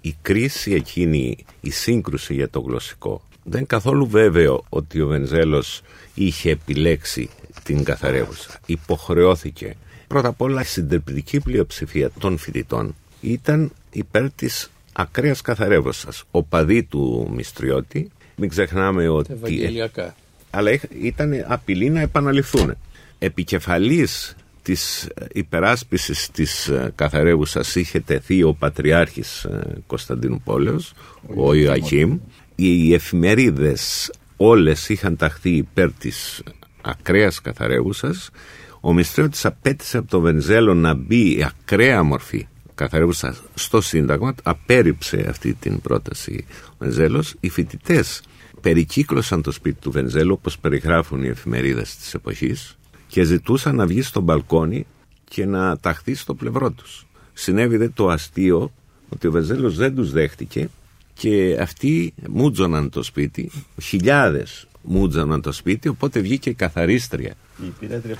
[0.00, 5.82] η κρίση εκείνη, η σύγκρουση για το γλωσσικό, δεν είναι καθόλου βέβαιο ότι ο Βενζέλος
[6.14, 7.28] είχε επιλέξει
[7.62, 8.60] την καθαρεύουσα.
[8.66, 9.76] Υποχρεώθηκε.
[10.06, 16.24] Πρώτα απ' όλα η συντριπτική πλειοψηφία των φοιτητών ήταν υπέρ της ακραίας καθαρεύουσας.
[16.30, 19.32] Ο παδί του Μιστριώτη, μην ξεχνάμε ότι...
[19.32, 20.14] Ευαγγελιακά.
[20.50, 22.74] αλλά είχ- ήταν απειλή να επαναληφθούν.
[23.18, 30.92] Επικεφαλής της ε, υπεράσπισης της ε, καθαρεύουσας είχε τεθεί ο Πατριάρχης ε, Κωνσταντίνου Πόλεως,
[31.34, 32.18] ο Ιωακήμ.
[32.54, 36.42] Οι εφημερίδες όλες είχαν ταχθεί υπέρ της
[36.82, 38.30] ακραίας καθαρεύουσας.
[38.80, 45.26] Ο Μιστρέωτης απέτησε από το Βενζέλο να μπει η ακραία μορφή καθαρεύουσα στο Σύνταγμα, απέρριψε
[45.28, 47.34] αυτή την πρόταση ο Βενζέλος.
[47.40, 48.22] Οι φοιτητές
[48.60, 52.78] περικύκλωσαν το σπίτι του Βενζέλου, όπως περιγράφουν οι εφημερίδες της εποχής,
[53.12, 54.86] και ζητούσαν να βγει στο μπαλκόνι
[55.24, 57.06] και να ταχθεί στο πλευρό τους.
[57.32, 58.72] Συνέβη δε το αστείο
[59.08, 60.68] ότι ο Βενζέλος δεν τους δέχτηκε
[61.14, 63.50] και αυτοί μούτζωναν το σπίτι,
[63.82, 67.34] χιλιάδες μούτζωναν το σπίτι, οπότε βγήκε η καθαρίστρια.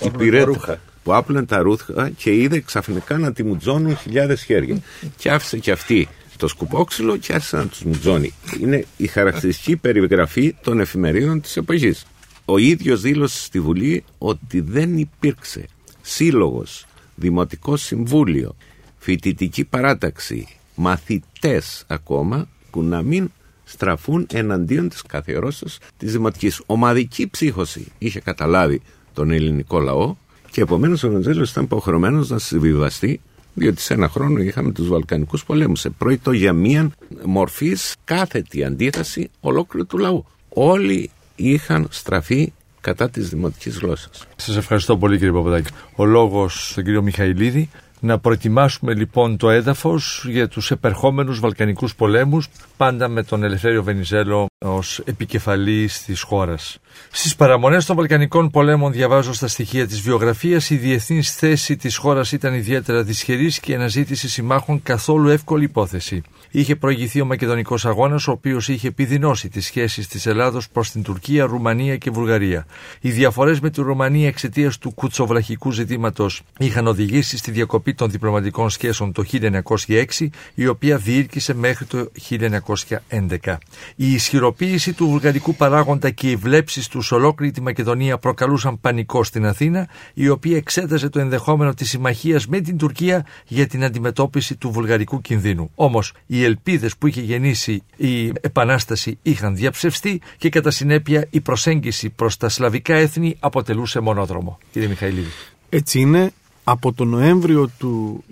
[0.00, 4.78] Η πυρέτρια που άπλαινε τα ρούχα και είδε ξαφνικά να τη μουτζώνουν χιλιάδες χέρια.
[5.16, 8.32] και άφησε και αυτή το σκουπόξυλο και άρχισε να τους μουτζώνει.
[8.60, 12.06] Είναι η χαρακτηριστική περιγραφή των εφημερίδων της εποχής.
[12.52, 15.66] Ο ίδιος δήλωσε στη Βουλή ότι δεν υπήρξε
[16.00, 18.56] σύλλογος, δημοτικό συμβούλιο,
[18.98, 23.30] φοιτητική παράταξη, μαθητές ακόμα που να μην
[23.64, 26.62] στραφούν εναντίον της καθιερώσεως της δημοτικής.
[26.66, 28.82] Ομαδική ψύχωση είχε καταλάβει
[29.14, 30.14] τον ελληνικό λαό
[30.50, 33.20] και επομένως ο Βενιζέλος ήταν υποχρεωμένος να συμβιβαστεί
[33.54, 35.86] διότι σε ένα χρόνο είχαμε τους Βαλκανικούς πολέμους.
[35.98, 36.90] Πρόκειτο για μία
[37.24, 40.24] μορφής κάθετη αντίθεση ολόκληρου του λαού.
[40.48, 41.10] Όλοι
[41.50, 44.26] είχαν στραφεί κατά της δημοτικής γλώσσας.
[44.36, 45.70] Σας ευχαριστώ πολύ κύριε Παπαδάκη.
[45.96, 47.70] Ο λόγος στον κύριο Μιχαηλίδη.
[48.04, 54.46] Να προετοιμάσουμε λοιπόν το έδαφος για τους επερχόμενους Βαλκανικούς πολέμους πάντα με τον Ελευθέριο Βενιζέλο
[54.58, 56.78] ως επικεφαλής της χώρας.
[57.10, 62.32] Στις παραμονές των Βαλκανικών πολέμων διαβάζω στα στοιχεία της βιογραφίας η διεθνής θέση της χώρας
[62.32, 66.22] ήταν ιδιαίτερα δυσχερής και η αναζήτηση συμμάχων καθόλου εύκολη υπόθεση.
[66.50, 71.02] Είχε προηγηθεί ο Μακεδονικός Αγώνας, ο οποίος είχε επιδεινώσει τις σχέσεις της Ελλάδος προς την
[71.02, 72.66] Τουρκία, Ρουμανία και Βουλγαρία.
[73.00, 78.70] Οι διαφορές με τη Ρουμανία εξαιτίας του κουτσοβραχικού ζητήματος είχαν οδηγήσει στη διακοπή των διπλωματικών
[78.70, 83.58] σχέσεων το 1906, η οποία διήρκησε μέχρι το 1911.
[83.96, 89.24] Η ισχυροποίηση του βουλγαρικού παράγοντα και οι βλέψεις τους σε ολόκληρη τη Μακεδονία προκαλούσαν πανικό
[89.24, 94.56] στην Αθήνα, η οποία εξέταζε το ενδεχόμενο της συμμαχίας με την Τουρκία για την αντιμετώπιση
[94.56, 95.70] του βουλγαρικού κινδύνου.
[95.74, 102.10] Όμως, οι ελπίδες που είχε γεννήσει η Επανάσταση είχαν διαψευστεί και κατά συνέπεια η προσέγγιση
[102.10, 104.58] προς τα σλαβικά έθνη αποτελούσε μονόδρομο.
[104.70, 105.30] Κύριε Μιχαηλίδη.
[105.68, 106.32] Έτσι είναι.
[106.64, 108.24] Από τον Νοέμβριο του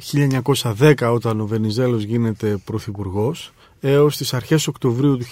[0.78, 5.24] 1910 όταν ο Βενιζέλος γίνεται πρωθυπουργός έως τις αρχές Οκτωβρίου του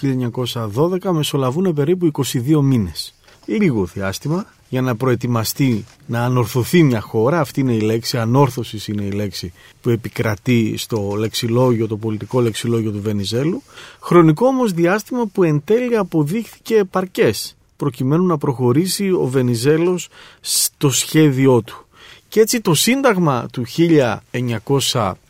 [0.74, 3.14] 1912 μεσολαβούν περίπου 22 μήνες.
[3.46, 7.40] Λίγο διάστημα για να προετοιμαστεί να ανορθωθεί μια χώρα.
[7.40, 12.90] Αυτή είναι η λέξη, ανόρθωσης είναι η λέξη που επικρατεί στο λεξιλόγιο, το πολιτικό λεξιλόγιο
[12.90, 13.62] του Βενιζέλου.
[14.00, 20.08] Χρονικό όμως διάστημα που εν τέλει αποδείχθηκε επαρκές προκειμένου να προχωρήσει ο Βενιζέλος
[20.40, 21.86] στο σχέδιό του.
[22.28, 23.64] Και έτσι το Σύνταγμα του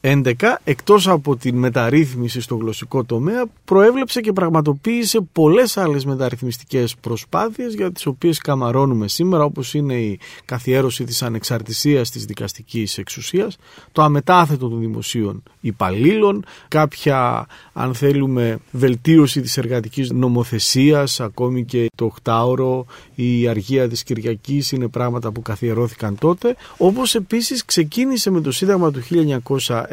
[0.01, 0.35] 1911
[0.65, 7.93] εκτός από την μεταρρύθμιση στο γλωσσικό τομέα προέβλεψε και πραγματοποίησε πολλές άλλες μεταρρυθμιστικές προσπάθειες για
[7.93, 13.57] τις οποίες καμαρώνουμε σήμερα όπως είναι η καθιέρωση της ανεξαρτησίας της δικαστικής εξουσίας
[13.93, 22.05] το αμετάθετο των δημοσίων υπαλλήλων κάποια αν θέλουμε βελτίωση της εργατικής νομοθεσίας ακόμη και το
[22.05, 28.53] οκτάωρο η αργία της Κυριακής είναι πράγματα που καθιερώθηκαν τότε όπως επίσης ξεκίνησε με το
[28.53, 29.01] Σύνταγμα του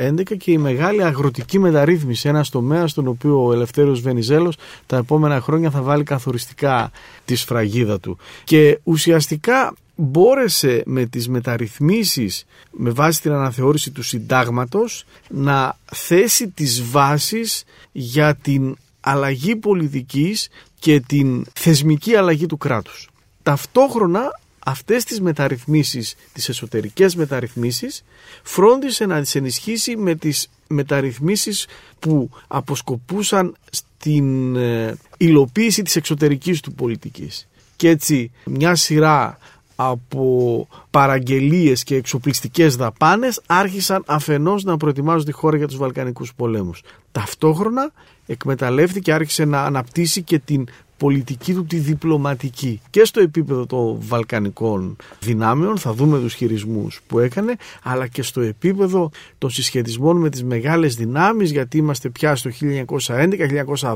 [0.10, 5.42] 1911 και η μεγάλη αγροτική μεταρρύθμιση, ένας τομέας στον οποίο ο Ελευθέριος Βενιζέλος τα επόμενα
[5.42, 6.92] χρόνια θα βάλει καθοριστικά
[7.26, 8.18] τη σφραγίδα του.
[8.44, 16.84] Και ουσιαστικά μπόρεσε με τις μεταρρυθμίσεις με βάση την αναθεώρηση του συντάγματος να θέσει τις
[16.84, 20.50] βάσεις για την αλλαγή πολιτικής
[20.80, 23.10] και την θεσμική αλλαγή του κράτους.
[23.44, 28.04] Ταυτόχρονα αυτές τις μεταρρυθμίσεις, τις εσωτερικές μεταρρυθμίσεις
[28.44, 31.68] φρόντισε να τις ενισχύσει με τις μεταρρυθμίσεις
[32.00, 37.48] που αποσκοπούσαν στην ε, υλοποίηση της εξωτερικής του πολιτικής.
[37.76, 39.38] Και έτσι μια σειρά
[39.76, 46.82] από παραγγελίες και εξοπλιστικές δαπάνες άρχισαν αφενός να προετοιμάζουν τη χώρα για τους Βαλκανικούς πολέμους.
[47.12, 47.92] Ταυτόχρονα
[48.26, 52.82] εκμεταλλεύτηκε και άρχισε να αναπτύσσει και την πολιτική του τη διπλωματική.
[52.90, 58.42] Και στο επίπεδο των βαλκανικών δυνάμεων θα δούμε τους χειρισμούς που έκανε αλλά και στο
[58.42, 62.50] επίπεδο των συσχετισμών με τις μεγάλες δυνάμεις γιατί είμαστε πια στο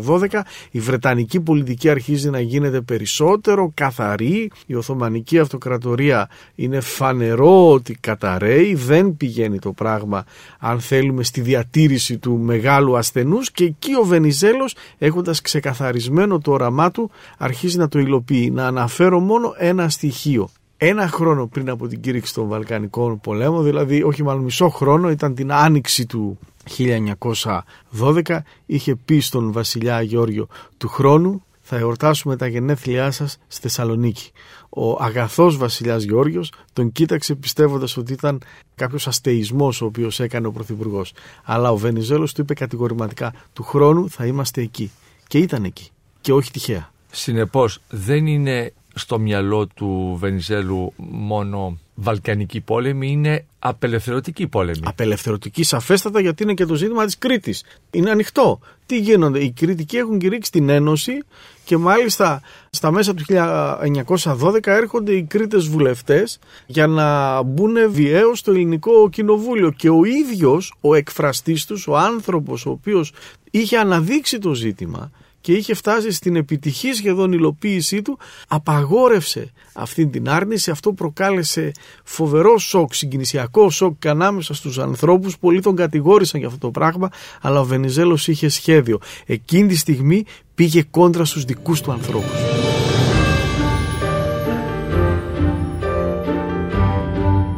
[0.03, 0.41] 1911-1912
[0.71, 4.51] η Βρετανική πολιτική αρχίζει να γίνεται περισσότερο καθαρή.
[4.65, 10.25] Η Οθωμανική Αυτοκρατορία είναι φανερό ότι καταραίει δεν πηγαίνει το πράγμα
[10.59, 13.51] αν θέλουμε στη διατήρηση του μεγάλου ασθενούς.
[13.51, 18.51] Και εκεί ο Βενιζέλος έχοντας ξεκαθαρισμένο το όραμά του αρχίζει να το υλοποιεί.
[18.53, 20.49] Να αναφέρω μόνο ένα στοιχείο.
[20.77, 25.35] Ένα χρόνο πριν από την κήρυξη των Βαλκανικών πολέμων, δηλαδή όχι μάλλον μισό χρόνο, ήταν
[25.35, 26.39] την άνοιξη του
[26.77, 34.31] 1912, είχε πει στον βασιλιά Γεώργιο του χρόνου θα εορτάσουμε τα γενέθλιά σας στη Θεσσαλονίκη.
[34.69, 38.41] Ο αγαθός βασιλιάς Γεώργιος τον κοίταξε πιστεύοντας ότι ήταν
[38.75, 41.13] κάποιος αστεϊσμός ο οποίος έκανε ο Πρωθυπουργός.
[41.43, 44.91] Αλλά ο Βενιζέλος του είπε κατηγορηματικά του χρόνου θα είμαστε εκεί.
[45.27, 45.91] Και ήταν εκεί
[46.21, 46.91] και όχι τυχαία.
[47.11, 54.79] Συνεπώς δεν είναι στο μυαλό του Βενιζέλου μόνο Βαλκανική πόλεμη, είναι απελευθερωτική πόλεμη.
[54.83, 57.63] Απελευθερωτική σαφέστατα γιατί είναι και το ζήτημα της Κρήτης.
[57.91, 58.59] Είναι ανοιχτό.
[58.85, 61.23] Τι γίνονται, οι Κρήτικοι έχουν κηρύξει την Ένωση
[61.65, 68.51] και μάλιστα στα μέσα του 1912 έρχονται οι Κρήτες βουλευτές για να μπουν βιαίως στο
[68.51, 73.13] ελληνικό κοινοβούλιο και ο ίδιος ο εκφραστής τους, ο άνθρωπος ο οποίος
[73.51, 75.11] είχε αναδείξει το ζήτημα
[75.41, 78.17] και είχε φτάσει στην επιτυχή σχεδόν υλοποίησή του,
[78.47, 80.71] απαγόρευσε αυτή την άρνηση.
[80.71, 81.71] Αυτό προκάλεσε
[82.03, 85.37] φοβερό σοκ, συγκινησιακό σοκ και ανάμεσα στους ανθρώπους.
[85.37, 87.09] Πολλοί τον κατηγόρησαν για αυτό το πράγμα,
[87.41, 88.99] αλλά ο Βενιζέλος είχε σχέδιο.
[89.25, 90.25] Εκείνη τη στιγμή
[90.55, 92.39] πήγε κόντρα στους δικούς του ανθρώπους.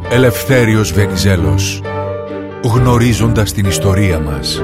[0.10, 1.82] Ελευθέριος Βενιζέλος
[2.64, 4.64] Γνωρίζοντας την ιστορία μας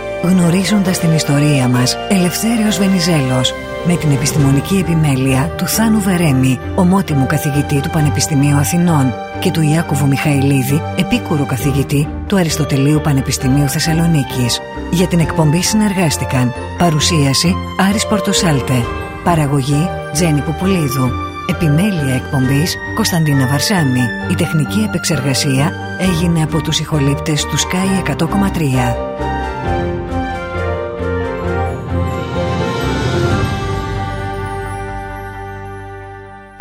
[0.23, 3.53] Γνωρίζοντας την ιστορία μας, Ελευθέριος Βενιζέλος,
[3.85, 10.07] με την επιστημονική επιμέλεια του Θάνου Βερέμι, ομότιμου καθηγητή του Πανεπιστημίου Αθηνών και του Ιάκωβου
[10.07, 14.59] Μιχαηλίδη, επίκουρου καθηγητή του Αριστοτελείου Πανεπιστημίου Θεσσαλονίκης.
[14.91, 17.55] Για την εκπομπή συνεργάστηκαν παρουσίαση
[17.89, 18.85] Άρης Πορτοσάλτε,
[19.23, 21.11] παραγωγή Τζένι Πουπουλίδου,
[21.49, 24.03] επιμέλεια εκπομπής Κωνσταντίνα Βαρσάμι.
[24.31, 29.30] Η τεχνική επεξεργασία έγινε από τους ηχολήπτες του Sky 100,3.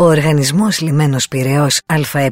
[0.01, 2.30] Ο Οργανισμός Λιμένος Πυραιός ΑΕ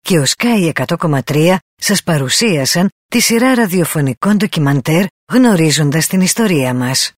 [0.00, 7.12] και ο Sky 100,3 σας παρουσίασαν τη σειρά ραδιοφωνικών ντοκιμαντέρ γνωρίζοντας την ιστορία μας.